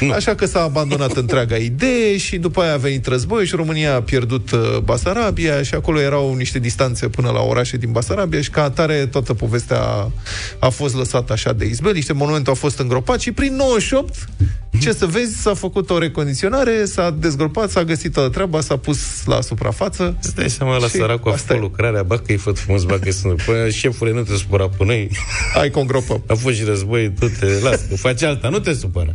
[0.00, 0.12] Nu.
[0.12, 4.02] Așa că s-a abandonat întreaga idee și după aia a venit război și România a
[4.02, 8.62] pierdut uh, Basarabia și acolo erau niște distanțe până la orașe din Basarabia și ca
[8.62, 10.12] atare toată povestea a,
[10.58, 14.14] a fost lăsată așa de izbeliște, monumentul a fost îngropat și prin 98,
[14.80, 19.24] ce să vezi, s-a făcut o recondiționare, s-a dezgropat, s-a găsit toată treaba, s-a pus
[19.24, 20.16] la suprafață.
[20.22, 21.66] Îți dai seama la Și săracul a asta făcut e.
[21.66, 23.42] lucrarea, bă, că e făt frumos, bă, că sunt...
[23.42, 25.10] Păi, șefule, nu te supăra pe noi.
[25.54, 26.22] Hai că o îngropăm.
[26.26, 29.14] A fost și război, tu te las, că faci alta, nu te supăra.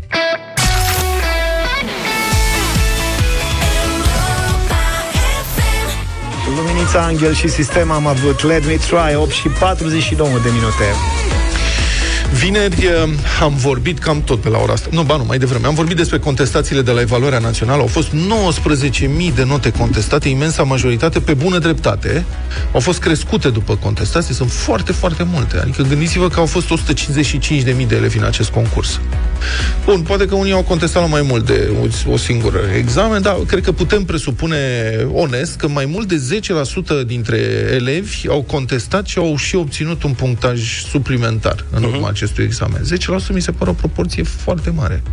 [6.56, 11.41] Luminița Angel și Sistem am avut Let Me Try 8 și 49 de minute.
[12.34, 13.10] Vineri eh,
[13.42, 14.88] am vorbit cam tot pe la ora asta.
[14.92, 15.68] Nu, ba nu, mai devreme.
[15.68, 17.82] Am vorbit despre contestațiile de la evaluarea națională.
[17.82, 22.26] Au fost 19.000 de note contestate, imensa majoritate pe bună dreptate.
[22.74, 25.58] Au fost crescute după contestații, sunt foarte, foarte multe.
[25.58, 29.00] Adică gândiți-vă că au fost 155.000 de elevi în acest concurs.
[29.86, 31.72] Bun, poate că unii au contestat la mai mult de
[32.08, 34.58] o, o singură examen, dar cred că putem presupune
[35.14, 36.40] onest că mai mult de
[37.04, 37.38] 10% dintre
[37.74, 42.82] elevi au contestat și au și obținut un punctaj suplimentar în urma acestui examen.
[43.30, 45.04] 10% mi se pare o proporție foarte mare.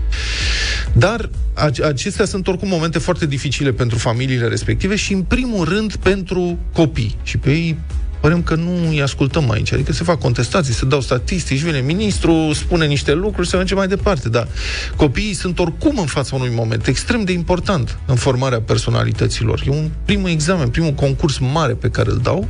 [0.93, 5.97] Dar ac- acestea sunt oricum momente foarte dificile pentru familiile respective și, în primul rând,
[5.97, 7.17] pentru copii.
[7.23, 7.79] Și pe ei
[8.21, 9.73] părem că nu îi ascultăm aici.
[9.73, 13.89] Adică se fac contestații, se dau statistici, vine ministru, spune niște lucruri, se merge mai
[13.89, 14.29] departe.
[14.29, 14.49] Dar
[14.97, 19.63] copiii sunt oricum în fața unui moment extrem de important în formarea personalităților.
[19.67, 22.49] E un primul examen, primul concurs mare pe care îl dau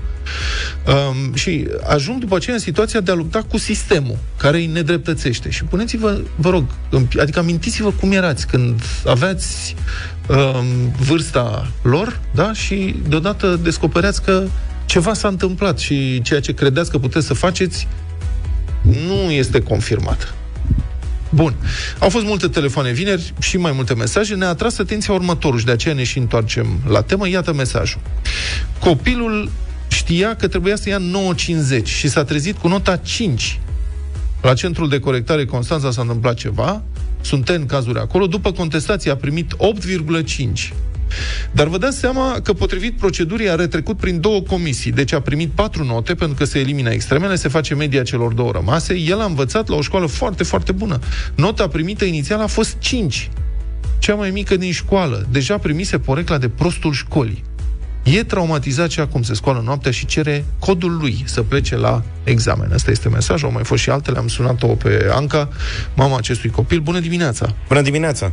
[0.86, 5.50] um, și ajung după aceea în situația de a lupta cu sistemul care îi nedreptățește.
[5.50, 9.74] Și puneți-vă, vă rog, în- adică amintiți-vă cum erați când aveați
[10.28, 12.52] um, vârsta lor, da?
[12.52, 14.44] Și deodată descoperiați că
[14.88, 17.88] ceva s-a întâmplat și ceea ce credeți că puteți să faceți
[19.06, 20.34] nu este confirmat.
[21.30, 21.54] Bun.
[21.98, 24.34] Au fost multe telefoane vineri și mai multe mesaje.
[24.34, 27.28] Ne-a atras atenția următorul și de aceea ne și întoarcem la temă.
[27.28, 28.00] Iată mesajul.
[28.78, 29.50] Copilul
[29.88, 30.98] știa că trebuia să ia
[31.80, 33.60] 9,50 și s-a trezit cu nota 5.
[34.42, 36.82] La centrul de corectare Constanța s-a întâmplat ceva,
[37.20, 40.72] sunt în cazuri acolo, după contestație a primit 8,5.
[41.50, 45.50] Dar vă dați seama că potrivit procedurii a retrecut prin două comisii, deci a primit
[45.50, 48.94] patru note pentru că se elimina extremele, se face media celor două rămase.
[48.94, 50.98] El a învățat la o școală foarte, foarte bună.
[51.34, 53.30] Nota primită inițial a fost 5,
[53.98, 55.26] cea mai mică din școală.
[55.30, 57.44] Deja primise porecla de prostul școlii.
[58.02, 62.72] E traumatizat și acum se scoală noaptea și cere codul lui să plece la examen.
[62.72, 64.18] Asta este mesajul, au mai fost și altele.
[64.18, 65.48] Am sunat-o pe Anca,
[65.94, 66.80] mama acestui copil.
[66.80, 67.54] Bună dimineața!
[67.68, 68.32] Bună dimineața!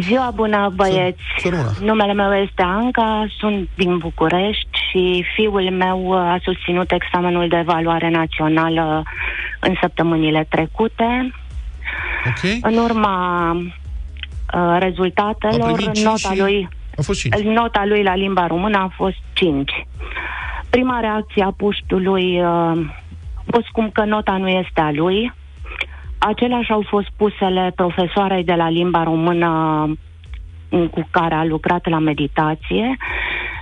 [0.00, 1.22] Ziua bună, băieți!
[1.38, 1.70] Să rămână.
[1.80, 8.08] Numele meu este Anca, sunt din București și fiul meu a susținut examenul de evaluare
[8.10, 9.02] națională
[9.60, 11.34] în săptămânile trecute.
[12.26, 12.50] Ok?
[12.60, 16.68] În urma uh, A rezultatelor, primit cinci nota și- lui,
[16.98, 17.34] A fost 5.
[17.42, 19.70] nota lui la limba română a fost 5.
[20.70, 22.46] Prima reacție a puștului uh,
[23.34, 25.32] a fost cum că nota nu este a lui.
[26.18, 29.48] Aceleași au fost pusele profesoarei de la limba română
[30.70, 32.96] mm, cu care a lucrat la meditație.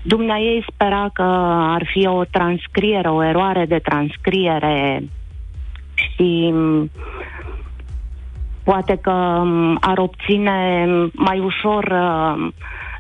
[0.03, 1.23] Dumnea ei spera că
[1.73, 5.03] ar fi o transcriere, o eroare de transcriere
[5.95, 6.91] și mm,
[8.65, 12.53] poate că mm, ar obține mai ușor uh,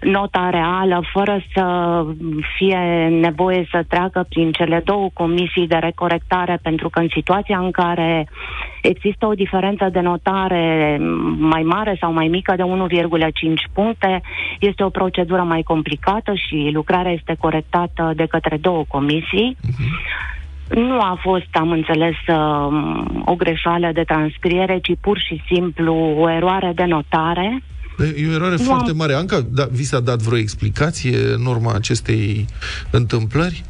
[0.05, 1.65] nota reală fără să
[2.57, 7.71] fie nevoie să treacă prin cele două comisii de recorectare, pentru că în situația în
[7.71, 8.29] care
[8.83, 10.99] există o diferență de notare
[11.39, 12.69] mai mare sau mai mică de 1,5
[13.73, 14.23] puncte,
[14.61, 19.57] este o procedură mai complicată și lucrarea este corectată de către două comisii.
[20.69, 26.31] Nu a fost, am înțeles, um, o greșeală de transcriere, ci pur și simplu o
[26.31, 27.63] eroare de notare.
[28.17, 29.15] E o eroare Nu foarte am- mare.
[29.15, 32.47] Anca, da, vi s-a dat vreo explicație în urma acestei
[32.91, 33.65] întâmplări?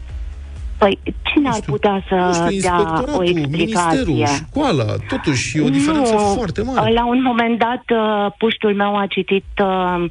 [0.79, 3.59] Păi, cine ar putea să Nu știu, dea inspectoratul, o explicație?
[4.05, 6.93] ministerul, școala, totuși e o diferență nu, foarte mare.
[6.93, 10.05] La un moment dat, uh, puștul meu a citit uh,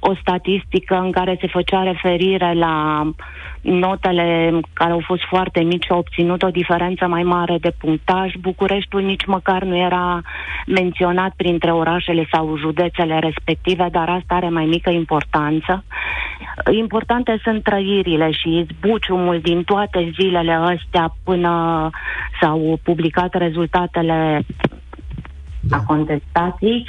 [0.00, 3.02] o statistică în care se făcea referire la
[3.60, 8.34] notele care au fost foarte mici și au obținut o diferență mai mare de punctaj.
[8.40, 10.20] Bucureștiul nici măcar nu era
[10.66, 15.84] menționat printre orașele sau județele respective, dar asta are mai mică importanță.
[16.70, 21.90] Importante sunt trăirile și izbuciumul din toate zilele astea până
[22.40, 24.44] s-au publicat rezultatele
[25.70, 26.86] a contestației.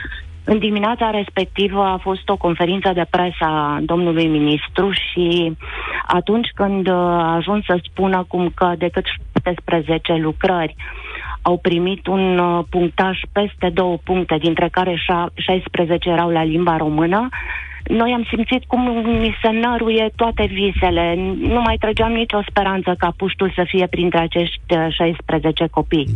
[0.52, 5.58] În dimineața respectivă a fost o conferință de presă a domnului ministru și
[6.06, 9.06] atunci când uh, a ajuns să spună cum că decât
[9.43, 10.76] 17 lucrări
[11.41, 16.78] au primit un uh, punctaj peste două puncte, dintre care șa- 16 erau la limba
[16.78, 17.30] română,
[17.88, 18.82] noi am simțit cum
[19.20, 21.16] mi se năruie toate visele.
[21.39, 26.08] Nu mai trăgeam nicio speranță ca puștul să fie printre acești uh, 16 copii.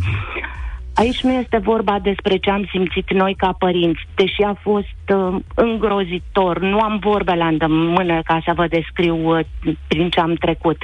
[0.96, 5.36] Aici nu este vorba despre ce am simțit noi ca părinți, deși a fost uh,
[5.56, 6.60] îngrozitor.
[6.60, 9.46] Nu am vorbe la îndemână ca să vă descriu uh,
[9.88, 10.78] prin ce am trecut.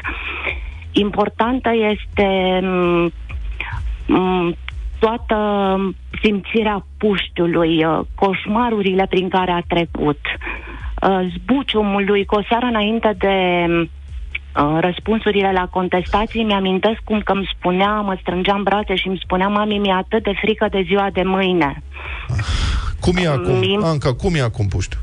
[0.91, 3.12] Importantă este mm,
[4.07, 4.55] mm,
[4.99, 5.78] toată
[6.22, 10.20] simțirea puștiului, uh, coșmarurile prin care a trecut,
[11.01, 13.88] uh, zbuciumul lui, cu o seară înainte de uh,
[14.80, 19.47] răspunsurile la contestații, mi-amintesc cum că îmi spunea, mă strângeam în brațe și îmi spunea,
[19.47, 21.84] mami, mi-e atât de frică de ziua de mâine.
[23.00, 23.58] Cum e acum?
[23.60, 25.00] Mi- Anca, cum e acum puștiu?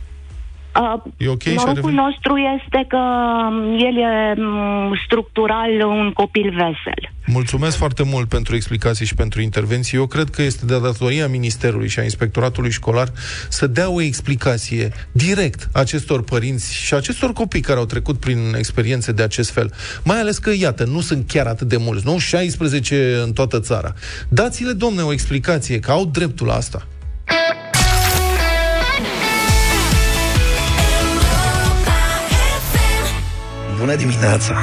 [0.81, 1.99] Uh, E ok și a Norocul revenit?
[1.99, 7.11] nostru este că um, el e um, structural un copil vesel.
[7.27, 9.99] Mulțumesc foarte mult pentru explicații și pentru intervenții.
[9.99, 13.09] Eu cred că este de datoria Ministerului și a Inspectoratului Școlar
[13.49, 19.13] să dea o explicație direct acestor părinți și acestor copii care au trecut prin experiențe
[19.13, 19.73] de acest fel.
[20.05, 22.19] Mai ales că, iată, nu sunt chiar atât de mulți, nu?
[22.19, 23.93] 16 în toată țara.
[24.29, 26.87] Dați-le, domne, o explicație, că au dreptul la asta.
[33.87, 34.55] Bună dimineața!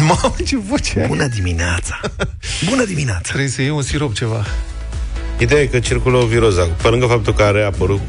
[0.00, 1.06] Mamă, ce voce ai!
[1.06, 2.00] Bună dimineața!
[2.68, 3.20] Bună dimineața!
[3.22, 4.44] Trebuie să iei un sirop ceva.
[5.38, 6.76] Ideea e că circulă o viroză.
[6.82, 8.00] Pe lângă faptul că a reapărut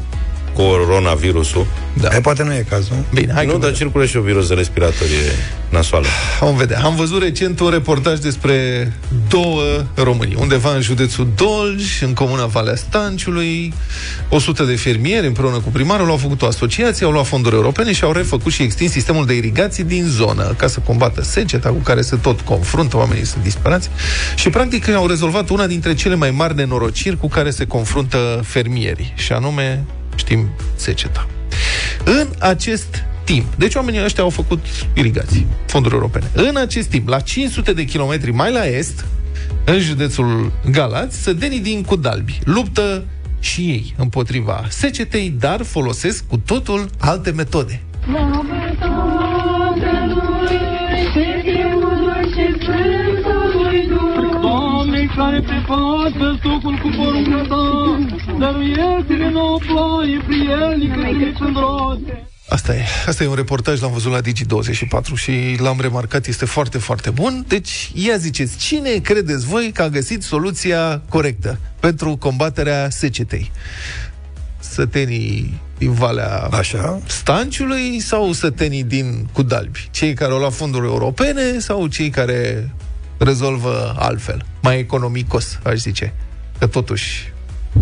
[0.54, 1.66] coronavirusul,
[2.00, 2.08] Da.
[2.16, 2.96] E, poate nu e cazul.
[3.14, 5.32] Bine, hai nu, că dar circulă și o viroză respiratorie
[5.68, 6.06] nasoală.
[6.40, 6.80] Vom vedea.
[6.84, 8.92] Am văzut recent un reportaj despre
[9.28, 9.62] două
[9.94, 10.34] Români.
[10.38, 13.74] Undeva în județul Dolj, în comuna Valea Stanciului,
[14.28, 18.04] 100 de fermieri împreună cu primarul au făcut o asociație, au luat fonduri europene și
[18.04, 22.00] au refăcut și extins sistemul de irigații din zonă ca să combată seceta cu care
[22.00, 23.90] se tot confruntă, oamenii sunt disperați
[24.34, 29.12] și practic au rezolvat una dintre cele mai mari nenorociri cu care se confruntă fermierii
[29.16, 29.84] și anume,
[30.16, 31.26] știm, seceta.
[32.04, 36.30] În acest timp, deci oamenii ăștia au făcut irigații, fonduri europene.
[36.32, 39.04] În acest timp, la 500 de kilometri mai la est,
[39.64, 43.04] în județul Galați, sădenii din Cudalbi luptă
[43.38, 47.82] și ei împotriva secetei, dar folosesc cu totul alte metode.
[48.12, 48.64] Doamne,
[55.24, 57.64] care pe față stocul cu porunca ta,
[58.38, 61.00] dăruiește-ne nouă ploaie prielnică
[61.36, 62.28] și în roade.
[62.48, 62.82] Asta e.
[63.06, 67.44] Asta e un reportaj, l-am văzut la Digi24 și l-am remarcat, este foarte, foarte bun.
[67.48, 73.50] Deci, ia ziceți, cine credeți voi că a găsit soluția corectă pentru combaterea secetei?
[74.58, 77.00] Sătenii din Valea Așa.
[77.06, 79.88] Stanciului sau sătenii din Cudalbi?
[79.90, 82.70] Cei care au luat fonduri europene sau cei care
[83.18, 84.44] rezolvă altfel?
[84.62, 86.14] Mai economicos, aș zice.
[86.58, 87.32] Că totuși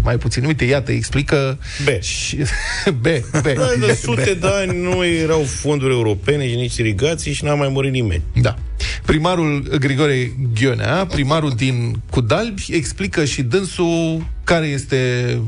[0.02, 0.44] mai puțin.
[0.44, 1.58] Uite, iată, explică...
[1.84, 2.02] B.
[2.02, 2.36] Și...
[3.02, 3.06] B,
[3.42, 3.46] B.
[3.56, 7.68] Da, de sute de ani nu erau fonduri europene și nici irigații și n-a mai
[7.68, 8.22] murit nimeni.
[8.34, 8.56] Da.
[9.04, 15.38] Primarul Grigore Ghionea, primarul din Cudalbi, explică și dânsul care este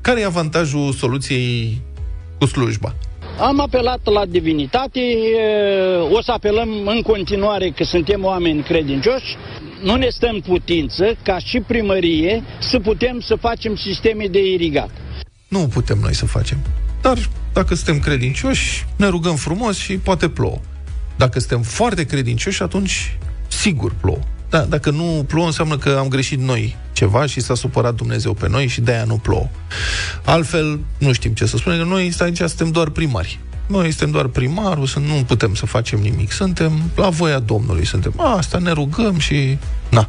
[0.00, 1.80] care e avantajul soluției
[2.38, 2.94] cu slujba.
[3.38, 9.36] Am apelat la divinitate, e, o să apelăm în continuare că suntem oameni credincioși.
[9.82, 14.90] Nu ne stăm putință ca și primărie să putem să facem sisteme de irigat.
[15.48, 16.58] Nu putem noi să facem.
[17.02, 17.18] Dar
[17.52, 20.58] dacă suntem credincioși, ne rugăm frumos și poate plouă.
[21.16, 23.16] Dacă suntem foarte credincioși, atunci
[23.48, 24.18] sigur plouă.
[24.50, 28.48] Da, dacă nu plouă, înseamnă că am greșit noi ceva și s-a supărat Dumnezeu pe
[28.48, 29.48] noi și de-aia nu plouă.
[30.24, 33.38] Altfel, nu știm ce să spunem, că noi aici suntem doar primari.
[33.66, 36.32] noi suntem doar primarul, să nu putem să facem nimic.
[36.32, 38.12] Suntem la voia Domnului, suntem.
[38.16, 39.58] Asta ne rugăm și...
[39.90, 40.08] Na.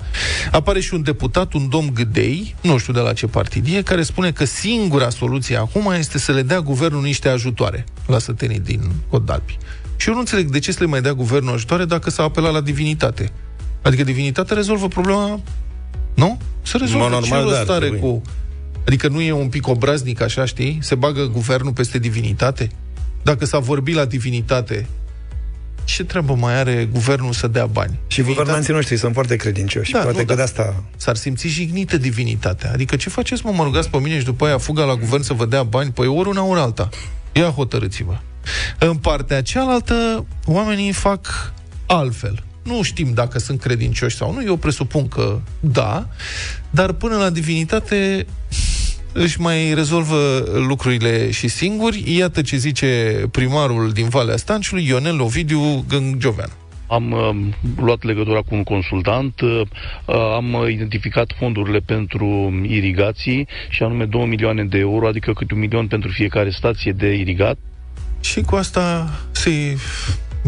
[0.52, 4.04] Apare și un deputat, un domn Gâdei, nu știu de la ce partid e, care
[4.04, 8.92] spune că singura soluție acum este să le dea guvernul niște ajutoare la sătenii din
[9.10, 9.58] Codalpi.
[9.96, 12.54] Și eu nu înțeleg de ce să le mai dea guvernul ajutoare dacă s-a apelat
[12.54, 13.32] la divinitate.
[13.82, 15.40] Adică divinitatea rezolvă problema,
[16.16, 16.40] nu?
[16.62, 17.04] Se rezolvă.
[17.04, 18.10] Mă, normal, ce da, rost ar are trebui.
[18.10, 18.22] cu...
[18.88, 20.78] Adică nu e un pic obraznic, așa, știi?
[20.82, 22.70] Se bagă guvernul peste divinitate?
[23.24, 24.88] Dacă s-a vorbit la divinitate,
[25.84, 28.00] ce treabă mai are guvernul să dea bani?
[28.08, 29.92] Și guvernanții noștri sunt foarte credincioși.
[29.92, 30.36] Da, Poate nu, că da.
[30.36, 30.84] de asta...
[30.96, 32.72] S-ar simți jignită divinitatea.
[32.74, 35.34] Adică ce faceți, mă, mă rugați pe mine și după aia fuga la guvern să
[35.34, 35.92] vă dea bani?
[35.92, 36.90] Păi ori una, ori alta.
[37.32, 38.18] Ia hotărâți-vă.
[38.80, 41.54] În partea cealaltă, oamenii fac
[41.86, 42.44] altfel.
[42.66, 46.08] Nu știm dacă sunt credincioși sau nu, eu presupun că da,
[46.70, 48.26] dar până la divinitate
[49.14, 52.18] își mai rezolvă lucrurile și singuri.
[52.18, 56.50] Iată ce zice primarul din Valea Stanciului, Ionel Ovidiu Gângiovean.
[56.88, 57.30] Am uh,
[57.78, 59.62] luat legătura cu un consultant, uh,
[60.36, 65.60] am uh, identificat fondurile pentru irigații și anume 2 milioane de euro, adică câte un
[65.60, 67.58] milion pentru fiecare stație de irigat.
[68.20, 69.78] Și cu asta se,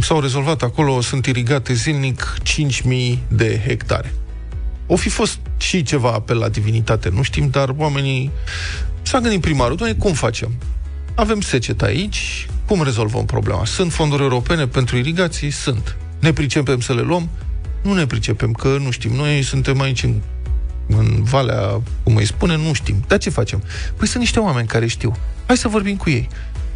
[0.02, 4.14] s-au rezolvat acolo, sunt irigate zilnic 5.000 de hectare.
[4.88, 8.32] O fi fost și ceva apel la divinitate, nu știm, dar oamenii
[9.02, 10.52] s-a gândit primarul, doamne, cum facem?
[11.16, 13.66] Avem secetă aici, cum rezolvăm problema?
[13.66, 15.50] Sunt fonduri europene pentru irigații?
[15.52, 15.96] Sunt.
[16.20, 17.30] Ne pricepem să le luăm?
[17.82, 19.12] Nu ne pricepem, că nu știm.
[19.12, 20.22] Noi suntem aici în,
[20.88, 23.04] în Valea, cum îi spune, nu știm.
[23.08, 23.64] Dar ce facem?
[23.96, 25.16] Păi sunt niște oameni care știu.
[25.46, 26.30] Hai să vorbim cu ei.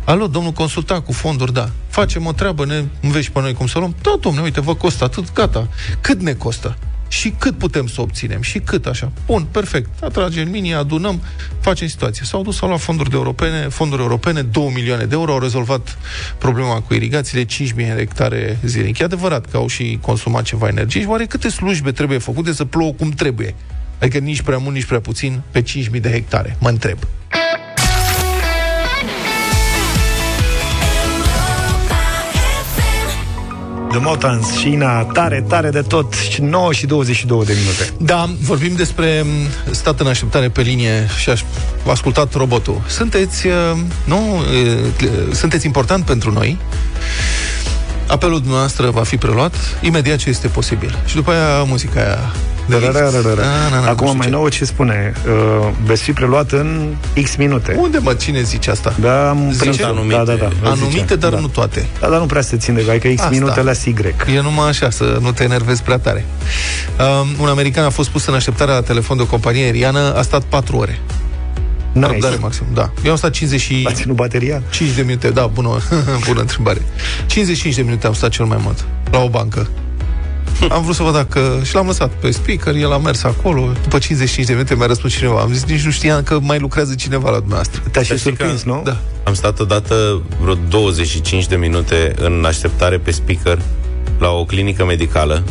[0.06, 1.70] Alo, domnul consultant cu fonduri, da.
[1.88, 3.96] Facem o treabă, ne înveți pe noi cum să luăm?
[4.02, 5.68] Da, domnule, uite, vă costă atât, gata.
[6.02, 6.78] Cât ne costă?
[7.08, 8.42] Și cât putem să obținem?
[8.42, 9.12] Și cât așa?
[9.26, 10.04] Bun, perfect.
[10.04, 11.22] Atragem linia, adunăm,
[11.60, 12.26] facem situație.
[12.26, 15.98] S-au dus, au luat fonduri de europene, fonduri europene, 2 milioane de euro, au rezolvat
[16.38, 19.00] problema cu irigațiile, 5.000 de hectare zilnic.
[19.00, 22.66] E adevărat că au și consumat ceva energie și oare câte slujbe trebuie făcute să
[22.66, 23.56] plouă cum trebuie?
[24.00, 26.58] Adică nici prea mult, nici prea puțin pe 5.000 de hectare.
[26.60, 26.98] Mă întreb.
[33.92, 37.94] The Motans și Ina, tare, tare de tot, și 9 și 22 de minute.
[37.98, 41.42] Da, vorbim despre m, stat în așteptare pe linie și aș
[41.88, 42.82] ascultat robotul.
[42.88, 43.54] Sunteți, uh,
[44.04, 46.58] nu, uh, sunteți important pentru noi.
[48.08, 50.98] Apelul dumneavoastră va fi preluat imediat ce este posibil.
[51.06, 52.34] Și după aia muzica aia
[52.80, 52.94] de lift.
[52.94, 54.32] Da, da, da, nu Acum știu mai ce.
[54.32, 56.94] nou ce spune uh, Veți fi preluat în
[57.24, 58.96] X minute Unde mă, cine zice asta?
[59.00, 60.16] Da, am Zice prins anumite.
[60.16, 61.16] da, da, da, îl Anumite, zice.
[61.16, 61.40] dar da.
[61.40, 61.86] nu toate.
[62.00, 63.30] Da, dar nu prea se ține, că X Asta.
[63.30, 63.96] minute la Y
[64.36, 66.26] E numai așa, să nu te enervezi prea tare.
[67.22, 70.22] Um, un american a fost pus în așteptare la telefon de o companie aeriană, a
[70.22, 71.00] stat 4 ore.
[71.94, 72.08] Nice.
[72.08, 72.92] Răbdare maxim, da.
[73.04, 73.86] Eu am stat 50 și...
[73.90, 74.62] A ținut bateria?
[74.70, 75.78] 5 de minute, da, bună,
[76.28, 76.82] bună întrebare.
[77.26, 79.68] 55 de minute am stat cel mai mult la o bancă.
[80.70, 81.60] Am vrut să văd dacă...
[81.64, 83.72] Și l-am lăsat pe speaker, el a mers acolo.
[83.82, 85.40] După 55 de minute mi-a răspuns cineva.
[85.40, 87.82] Am zis, nici nu știam că mai lucrează cineva la dumneavoastră.
[87.92, 88.82] Te-a și Dar știi că surprins, nu?
[88.84, 88.98] Da.
[89.24, 93.62] Am stat odată vreo 25 de minute în așteptare pe speaker
[94.20, 95.44] la o clinică medicală.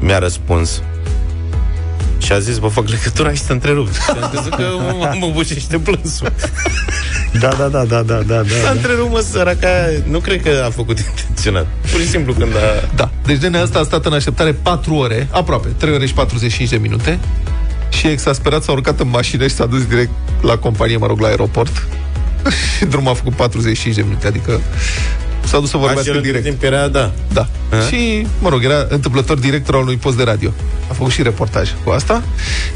[0.00, 0.82] Mi-a răspuns
[2.22, 3.92] și a zis, bă, fac legătura și te întrerup.
[3.92, 4.64] Și am crezut că
[4.98, 6.32] mă, mă bucește plânsul.
[7.40, 8.70] Da, da, da, da, da, da, S-a da.
[8.70, 9.68] întrerupt, mă, săraca,
[10.04, 11.66] nu cred că a făcut intenționat.
[11.90, 12.88] Pur și simplu când a...
[12.94, 13.10] Da.
[13.24, 16.76] Deci de asta a stat în așteptare 4 ore, aproape, 3 ore și 45 de
[16.76, 17.18] minute.
[17.88, 20.10] Și exasperat s-a urcat în mașină și s-a dus direct
[20.40, 21.88] la companie, mă rog, la aeroport.
[22.78, 24.60] și drumul a făcut 45 de minute, adică
[25.44, 26.44] s-a dus să vorbească Așa, direct.
[26.44, 27.12] timp era, da.
[27.32, 27.48] Da.
[27.70, 27.80] A?
[27.88, 30.52] Și, mă rog, era întâmplător director al unui post de radio.
[30.90, 32.22] A făcut și reportaj cu asta.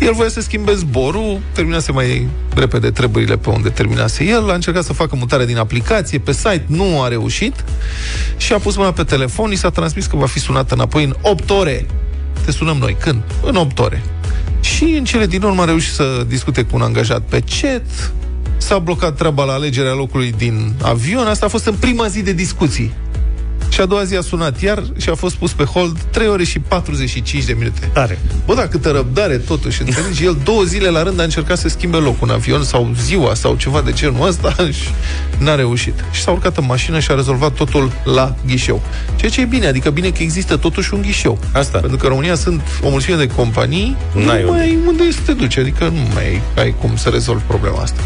[0.00, 4.84] El voia să schimbe zborul, terminase mai repede treburile pe unde terminase el, a încercat
[4.84, 7.64] să facă mutarea din aplicație, pe site, nu a reușit
[8.36, 11.14] și a pus mâna pe telefon, i s-a transmis că va fi sunat înapoi în
[11.20, 11.86] 8 ore.
[12.44, 12.96] Te sunăm noi.
[13.00, 13.22] Când?
[13.42, 14.02] În 8 ore.
[14.60, 18.12] Și în cele din urmă a reușit să discute cu un angajat pe chat,
[18.57, 22.32] s-a blocat treaba la alegerea locului din avion, asta a fost în prima zi de
[22.32, 22.92] discuții.
[23.77, 26.45] Și a doua zi a sunat iar și a fost pus pe hold 3 ore
[26.45, 27.91] și 45 de minute.
[27.93, 28.18] Tare.
[28.47, 30.24] Bă, da, câtă răbdare totuși, înțelegi?
[30.24, 33.55] El două zile la rând a încercat să schimbe locul în avion sau ziua sau
[33.55, 34.89] ceva de genul ăsta și
[35.39, 36.05] n-a reușit.
[36.11, 38.83] Și s-a urcat în mașină și a rezolvat totul la ghișeu.
[39.16, 41.39] Ceea ce e bine, adică bine că există totuși un ghișeu.
[41.53, 41.79] Asta.
[41.79, 45.33] Pentru că în România sunt o mulțime de companii, N-ai nu mai unde să te
[45.33, 48.01] duci, adică nu mai ai cum să rezolvi problema asta.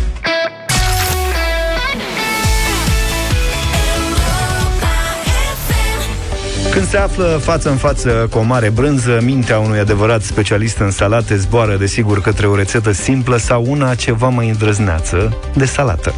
[6.80, 10.90] Când se află față în față cu o mare brânză, mintea unui adevărat specialist în
[10.90, 16.14] salate zboară desigur către o rețetă simplă sau una ceva mai îndrăzneață de salată.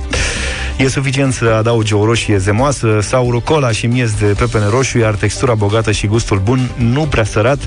[0.76, 5.14] E suficient să adaugi o roșie zemoasă sau rucola și miez de pepene roșu, iar
[5.14, 7.58] textura bogată și gustul bun, nu prea sărat,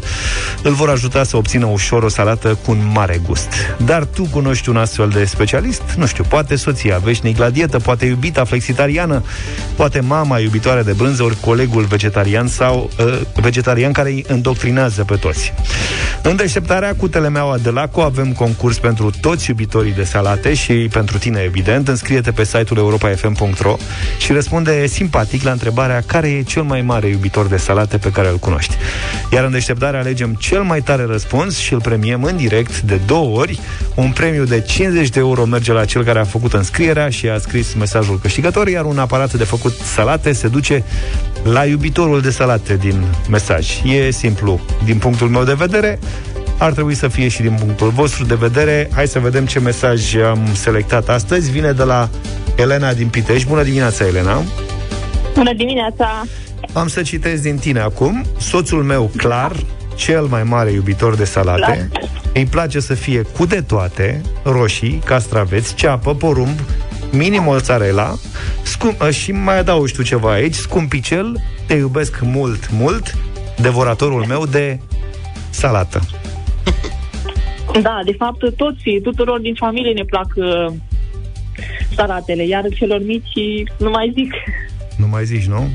[0.64, 3.48] îl vor ajuta să obțină ușor o salată cu un mare gust.
[3.86, 5.82] Dar tu cunoști un astfel de specialist?
[5.98, 9.24] Nu știu, poate soția veșnic la dietă, poate iubita flexitariană,
[9.76, 15.16] poate mama iubitoare de brânză, ori colegul vegetarian sau uh, vegetarian care îi îndoctrinează pe
[15.16, 15.54] toți.
[16.22, 21.18] În deșteptarea cu telemeaua de Laco avem concurs pentru toți iubitorii de salate și pentru
[21.18, 21.88] tine, evident.
[21.88, 23.76] Înscrie-te pe site-ul europa.fm.ro
[24.18, 28.30] și răspunde simpatic la întrebarea care e cel mai mare iubitor de salate pe care
[28.30, 28.76] îl cunoști.
[29.32, 33.40] Iar în deșteptare alegem cel mai tare răspuns și îl premiem în direct de două
[33.40, 33.60] ori.
[33.96, 37.38] Un premiu de 50 de euro merge la cel care a făcut înscrierea și a
[37.38, 40.84] scris mesajul câștigător, iar un aparat de făcut salate se duce
[41.44, 43.82] la iubitorul de salate din mesaj.
[43.84, 46.00] E simplu, din punctul meu de vedere,
[46.58, 48.90] ar trebui să fie și din punctul vostru de vedere.
[48.94, 51.52] Hai să vedem ce mesaj am selectat astăzi.
[51.52, 52.10] Vine de la
[52.56, 53.48] Elena din Pitești.
[53.48, 54.42] Bună dimineața, Elena!
[55.34, 56.24] Bună dimineața!
[56.74, 58.26] Am să citesc din tine acum.
[58.40, 59.52] Soțul meu, clar,
[59.96, 61.90] cel mai mare iubitor de salate,
[62.34, 66.60] îi place să fie cu de toate, roșii, castraveți, ceapă, porumb,
[67.12, 68.16] minim mozzarella
[68.64, 73.18] scum- ă, și mai adaugi tu ceva aici, scumpicel, te iubesc mult, mult,
[73.58, 74.80] devoratorul meu de
[75.50, 76.02] salată.
[77.82, 80.74] Da, de fapt, toți, tuturor din familie ne plac uh,
[81.96, 83.34] salatele, iar celor mici
[83.78, 84.32] nu mai zic.
[84.98, 85.68] Nu mai zici, nu?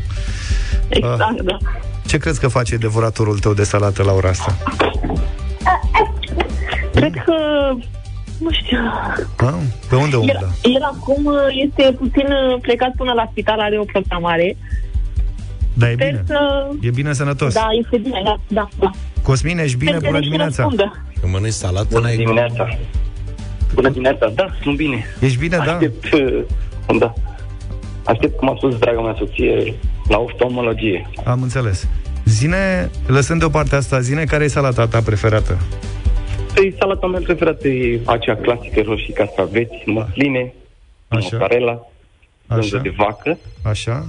[0.89, 1.45] Exact, Ah.
[1.45, 1.57] da.
[2.07, 4.57] Ce crezi că face devoratorul tău de salată la ora asta?
[6.95, 7.35] Cred că,
[8.39, 8.79] nu știu,
[9.37, 9.55] Ah,
[9.89, 10.53] Pe unde el, umblă?
[10.63, 11.35] el acum uh,
[11.67, 14.57] este puțin uh, plecat până la spital, are o programare.
[15.75, 16.23] Da, e Sper bine.
[16.27, 16.69] să...
[16.81, 17.55] E bine sănătos.
[17.55, 18.69] Da, este bine, da, da.
[18.81, 18.91] da.
[19.23, 19.91] Cosmin, ești bine?
[19.91, 20.63] Sper să Bună ne și dimineața!
[20.63, 21.03] răspundă.
[21.21, 22.79] Când mănânci salată, Bună n-ai dimineața.
[23.75, 24.29] Bună dimineața.
[24.35, 25.05] Da, sunt bine.
[25.21, 25.73] Ești bine, da?
[25.73, 26.43] Aștept, uh,
[26.99, 27.13] da.
[28.05, 29.75] Aștept, cum a spus draga mea soție,
[30.09, 31.11] la oftalmologie.
[31.25, 31.89] Am înțeles.
[32.25, 35.59] Zine, lăsând deoparte asta, zine care e salata ta preferată?
[36.55, 40.53] Păi, salata mea preferată e acea clasică roșii castraveți, măsline,
[41.09, 41.29] Așa.
[41.33, 41.87] mozzarella,
[42.49, 42.83] brânză Așa.
[42.83, 44.07] de vacă, Așa?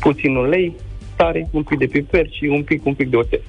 [0.00, 0.74] puțin ulei,
[1.16, 3.42] tare, un pic de piper și un pic, un pic de oțet.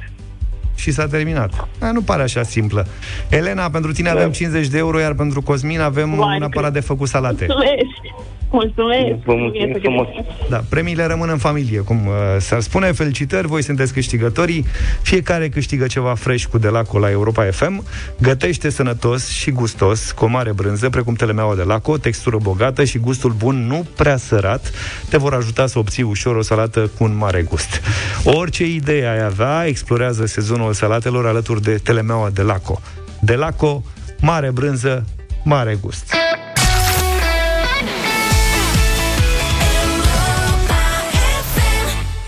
[0.81, 1.67] Și s-a terminat.
[1.79, 2.87] A, nu pare așa simplă.
[3.29, 6.79] Elena, pentru tine avem 50 de euro, iar pentru Cosmin avem Vai, un aparat de
[6.79, 7.45] făcut salate.
[7.47, 8.40] Mulțumesc!
[8.51, 9.23] Mulțumesc!
[9.25, 10.07] Vă mulțumim frumos.
[10.49, 12.91] Da, premiile rămân în familie, cum uh, s-ar spune.
[12.91, 14.65] Felicitări, voi sunteți câștigătorii.
[15.01, 17.83] Fiecare câștigă ceva fresh cu Delaco la Europa FM.
[18.21, 22.97] Gătește sănătos și gustos, cu o mare brânză, precum telemeaua de Laco, textură bogată și
[22.97, 24.71] gustul bun, nu prea sărat,
[25.09, 27.81] te vor ajuta să obții ușor o salată cu un mare gust.
[28.23, 32.81] Orice idee ai avea, explorează sezonul salatelor alături de telemeaua de Laco.
[33.21, 33.83] Delaco,
[34.21, 35.05] mare brânză,
[35.43, 36.13] mare gust.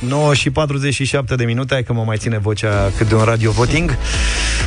[0.08, 3.52] 9 și 47 de minute, hai că mă mai ține vocea cât de un radio
[3.52, 3.98] voting.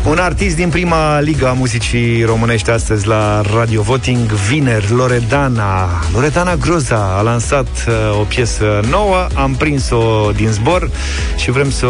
[0.04, 5.88] Un artist din prima liga a muzicii românești astăzi la Radio Voting, vineri, Loredana.
[6.12, 10.90] Loredana Groza a lansat uh, o piesă nouă, am prins-o din zbor
[11.36, 11.86] și vrem să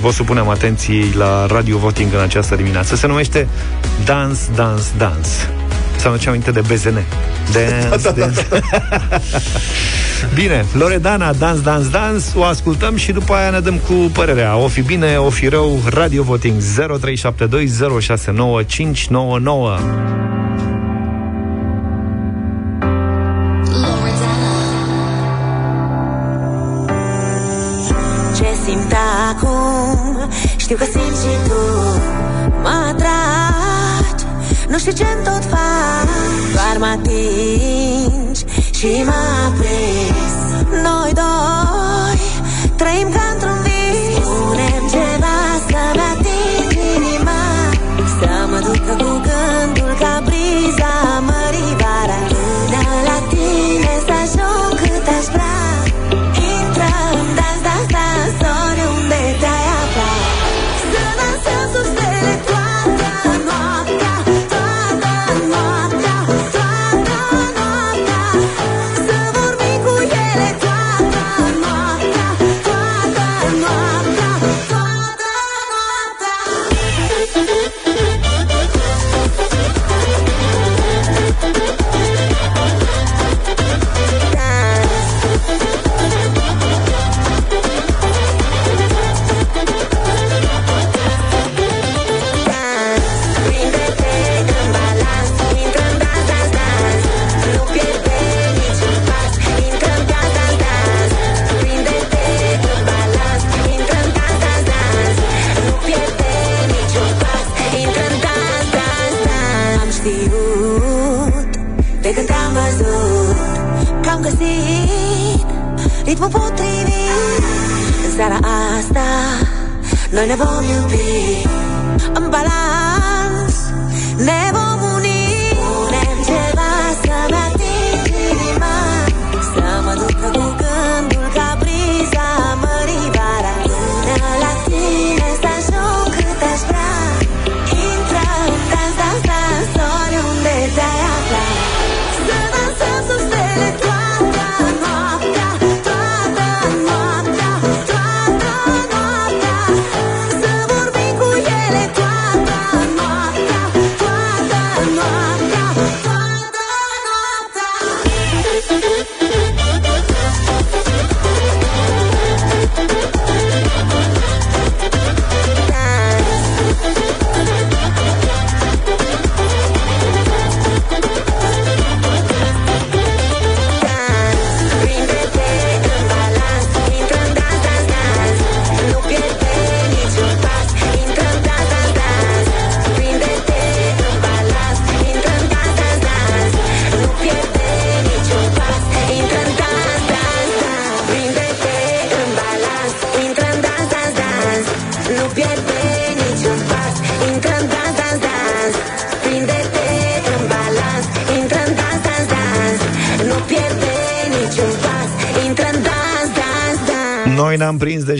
[0.00, 2.96] vă supunem atenției la Radio Voting în această dimineață.
[2.96, 3.48] Se numește
[4.04, 5.65] Dance, Dance, Dance.
[6.06, 6.98] Să aduce aminte de BZN.
[7.52, 8.46] Dance, dance.
[10.34, 14.56] Bine, Loredana, Dance, Dance, Dance O ascultăm și după aia ne dăm cu părerea.
[14.56, 15.80] O fi bine, o fi rău.
[15.88, 16.62] Radio Voting 0372069599
[28.36, 28.94] Ce simt
[29.30, 30.28] acum?
[30.56, 31.60] Știu că simți și tu.
[32.62, 34.24] Mă atragi.
[34.68, 35.65] Nu știu ce-mi tot fac
[38.76, 39.46] atingi Și mă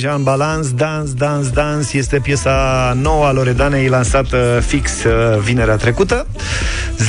[0.06, 5.76] deja în balans Dans, dans, dans Este piesa nouă a Loredanei Lansată fix uh, vinerea
[5.76, 6.26] trecută.
[6.96, 7.02] 0372069599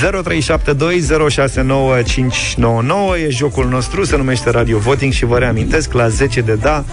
[3.26, 6.84] E jocul nostru, se numește Radio Voting Și vă reamintesc, la 10 de da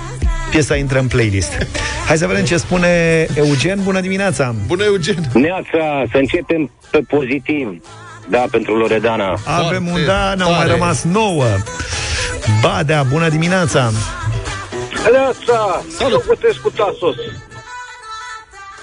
[0.50, 1.66] Piesa intră în playlist.
[2.07, 2.88] Hai să vedem ce spune
[3.34, 3.80] Eugen.
[3.82, 4.55] Bună dimineața!
[4.66, 5.30] Bună, Eugen!
[5.32, 7.80] Neața, să începem pe pozitiv.
[8.28, 9.38] Da, pentru Loredana.
[9.44, 11.44] Avem un da, ne-au mai rămas 9
[12.62, 13.90] Badea, bună dimineața
[15.12, 16.24] Neața, Salut.
[16.42, 17.16] eu cu Tasos.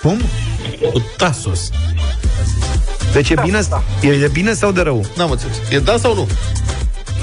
[0.02, 0.22] Cum?
[0.92, 1.70] Cu Tasos
[3.14, 3.60] Deci e bine,
[4.02, 5.06] e de bine sau de rău?
[5.16, 5.56] N-am înțeles.
[5.70, 6.28] E da sau nu?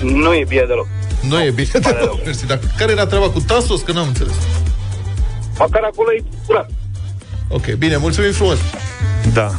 [0.02, 0.86] Nu e bine deloc.
[1.20, 2.24] Nu e bine deloc.
[2.24, 3.80] Mersi, dar care era treaba cu Tasos?
[3.80, 4.34] Că n-am înțeles.
[5.58, 6.70] Măcar acolo e curat.
[7.48, 8.58] Ok, bine, mulțumim frumos.
[9.32, 9.50] Da.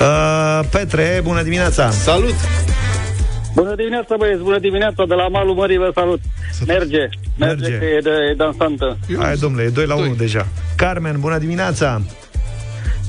[0.00, 1.90] Uh, Petre, bună dimineața!
[1.90, 2.34] Salut!
[3.56, 6.20] Bună dimineața, băieți, bună dimineața, de la malul mării vă salut.
[6.66, 7.78] Merge, merge, Merge.
[7.78, 8.98] că e, de, e dansantă.
[9.18, 10.46] Hai, domnule, e 2 la 1 deja.
[10.76, 12.02] Carmen, bună dimineața!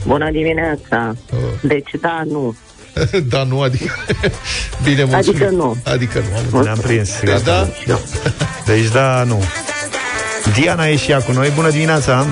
[0.05, 1.15] Bună dimineața.
[1.61, 2.55] Deci da, nu.
[3.33, 3.91] da, nu, adică...
[4.83, 5.41] Bine, mulțumim.
[5.41, 5.75] Adică nu.
[5.85, 6.61] Adică nu.
[6.61, 7.19] Ne-am prins.
[7.21, 7.67] Deci da?
[8.65, 9.43] Deci da, nu.
[10.53, 11.51] Diana e și ea cu noi.
[11.55, 12.25] Bună dimineața!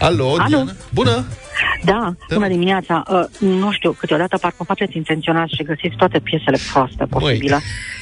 [0.00, 0.44] Alo, Alo.
[0.48, 0.72] Diana?
[0.94, 1.24] Bună!
[1.84, 3.02] Da, bună dimineața.
[3.10, 7.60] Uh, nu știu, câteodată parcă faceți intenționat și găsiți toate piesele proaste posibile.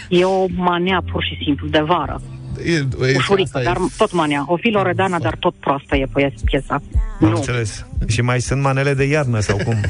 [0.09, 2.21] E o manea pur și simplu de vară.
[2.65, 4.45] E, e, Ușurică, dar tot manea.
[4.47, 6.83] O fi Loredana, dar tot proastă e pies- piesa.
[7.21, 7.87] Am înțeles.
[8.09, 9.77] Și mai sunt manele de iarnă sau cum?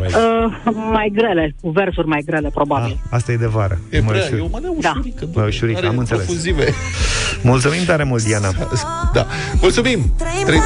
[0.00, 3.00] Uh, mai grele, cu versuri mai grele, probabil.
[3.10, 3.78] Asta e de vară.
[3.90, 4.38] E Mai prea, ușor.
[4.38, 4.90] e o manea Da.
[4.94, 5.28] ușurică.
[5.34, 6.24] Mai ușurică, Are am înțeles.
[6.24, 6.68] profuzive.
[7.42, 8.48] Mulțumim tare mult, Diana.
[9.14, 9.26] Da.
[9.60, 10.14] Mulțumim!
[10.18, 10.58] 3 2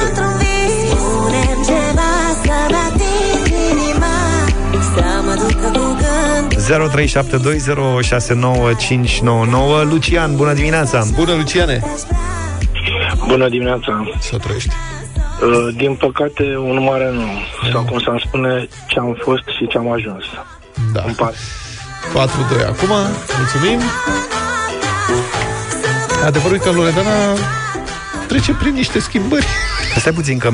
[2.47, 4.15] Punem ceva să-mi ating inima
[4.93, 6.49] Să mă ducă cu gând
[9.83, 11.03] 0372069599 Lucian, bună dimineața!
[11.15, 11.81] Bună, Luciane!
[13.27, 14.09] Bună dimineața.
[14.19, 14.69] Să trăiești.
[15.41, 17.25] Uh, din păcate, un mare nu.
[17.71, 20.23] Sau cum să-mi spune, ce am fost și ce am ajuns.
[20.93, 21.01] Da.
[21.05, 21.35] Îmi pare.
[21.35, 22.89] 4-2 acum,
[23.37, 23.79] mulțumim.
[26.25, 27.11] Adevărul e că Loredana
[28.27, 29.45] trece prin niște schimbări.
[29.99, 30.49] Stai puțin, că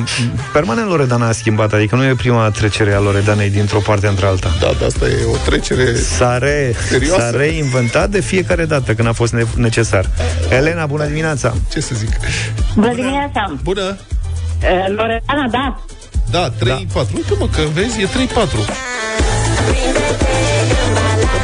[0.54, 4.52] permanent Loredana a schimbat, adică nu e prima trecere a Loredanei dintr-o parte într-alta.
[4.60, 7.22] Da, dar asta e o trecere S-a, re, serioasă.
[7.22, 10.10] s-a reinventat de fiecare dată când a fost ne- necesar.
[10.50, 11.54] Elena, bună dimineața!
[11.72, 12.10] Ce să zic?
[12.76, 13.54] Bună dimineața!
[13.64, 13.82] Bună!
[13.82, 15.80] Uh, Loredana, da.
[16.32, 16.54] Da, 3-4.
[17.16, 18.10] Uite mă, că vezi, e 3-4.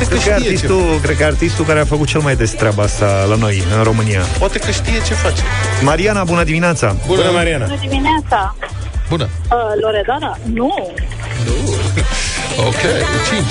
[0.08, 3.36] Cred că, artistul, cred că artistul care a făcut cel mai des treaba asta la
[3.36, 4.22] noi, în România.
[4.39, 5.41] Poate că știe ce face.
[5.84, 6.95] Mariana, bună dimineața!
[7.08, 7.66] Bună, Mariana!
[7.66, 8.56] Bună dimineața!
[9.10, 9.24] Bună!
[9.24, 10.74] Uh, Loredana, nu.
[12.68, 13.41] Ok, e 5.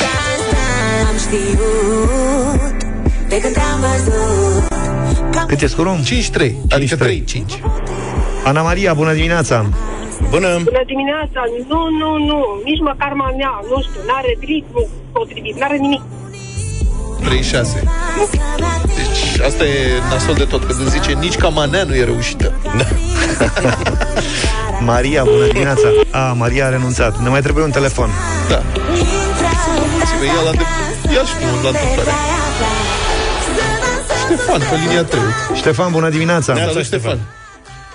[1.09, 2.85] Am știut
[3.29, 5.99] De când te-am văzut Cât e scorul?
[6.41, 7.01] 5-3, adică 3-5.
[8.45, 9.67] Ana Maria, bună dimineața!
[10.31, 10.49] Bună!
[10.65, 11.41] Bună dimineața!
[11.69, 16.03] Nu, nu, nu, nici măcar manea, nu știu, n-are ritmu potrivit, n-are nimic.
[17.21, 17.83] 3-6.
[18.97, 22.53] Deci asta e nasol de tot, când îți zice nici ca manea nu e reușită.
[22.63, 22.85] Da.
[24.93, 25.89] Maria, bună dimineața!
[26.11, 27.19] A, Maria a renunțat.
[27.19, 28.11] Ne mai trebuie un telefon.
[28.49, 28.57] Da.
[28.57, 30.25] Intră Sunt o mulțime.
[30.25, 30.63] Ia, la de...
[31.15, 32.11] Ia și tu la întâmplare.
[34.25, 35.21] Ștefan, pe linia 3.
[35.55, 36.55] Ștefan, bună dimineața!
[36.57, 37.19] Salut, Ștefan.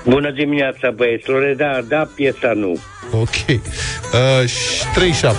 [0.03, 1.29] Bună dimineața, băieți.
[1.29, 2.77] Loredana, da, piesa nu.
[3.11, 3.29] Ok.
[3.47, 3.59] Uh,
[4.93, 5.37] 37.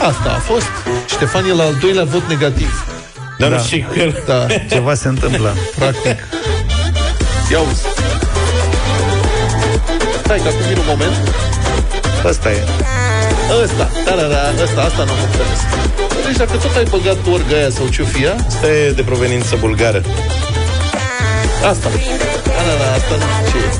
[0.00, 0.66] Asta a fost.
[1.20, 2.86] Ștefan e la al doilea vot negativ.
[3.38, 3.56] Dar da.
[3.56, 4.12] nu știu că...
[4.26, 4.46] Da.
[4.74, 5.56] Ceva se întâmplă.
[5.78, 6.18] Practic.
[7.50, 7.82] Ia uzi.
[10.24, 11.16] Stai, că acum vine un moment.
[12.26, 12.64] Asta e.
[13.62, 15.60] Ăsta, da, da, da, ăsta, asta nu am înțeles.
[16.26, 19.56] Deci dacă tot ai băgat orga aia sau ce-o fi ea, Asta e de proveniență
[19.60, 20.02] bulgară.
[21.70, 21.88] asta.
[22.44, 23.70] Da, da, da, asta nu ce e.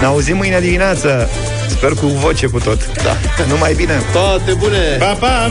[0.00, 1.28] Ne auzim mâine dimineață.
[1.68, 3.02] Sper cu voce cu tot.
[3.02, 3.16] Da.
[3.48, 4.02] Numai bine.
[4.12, 4.96] Toate bune!
[4.98, 5.50] Pa, pa!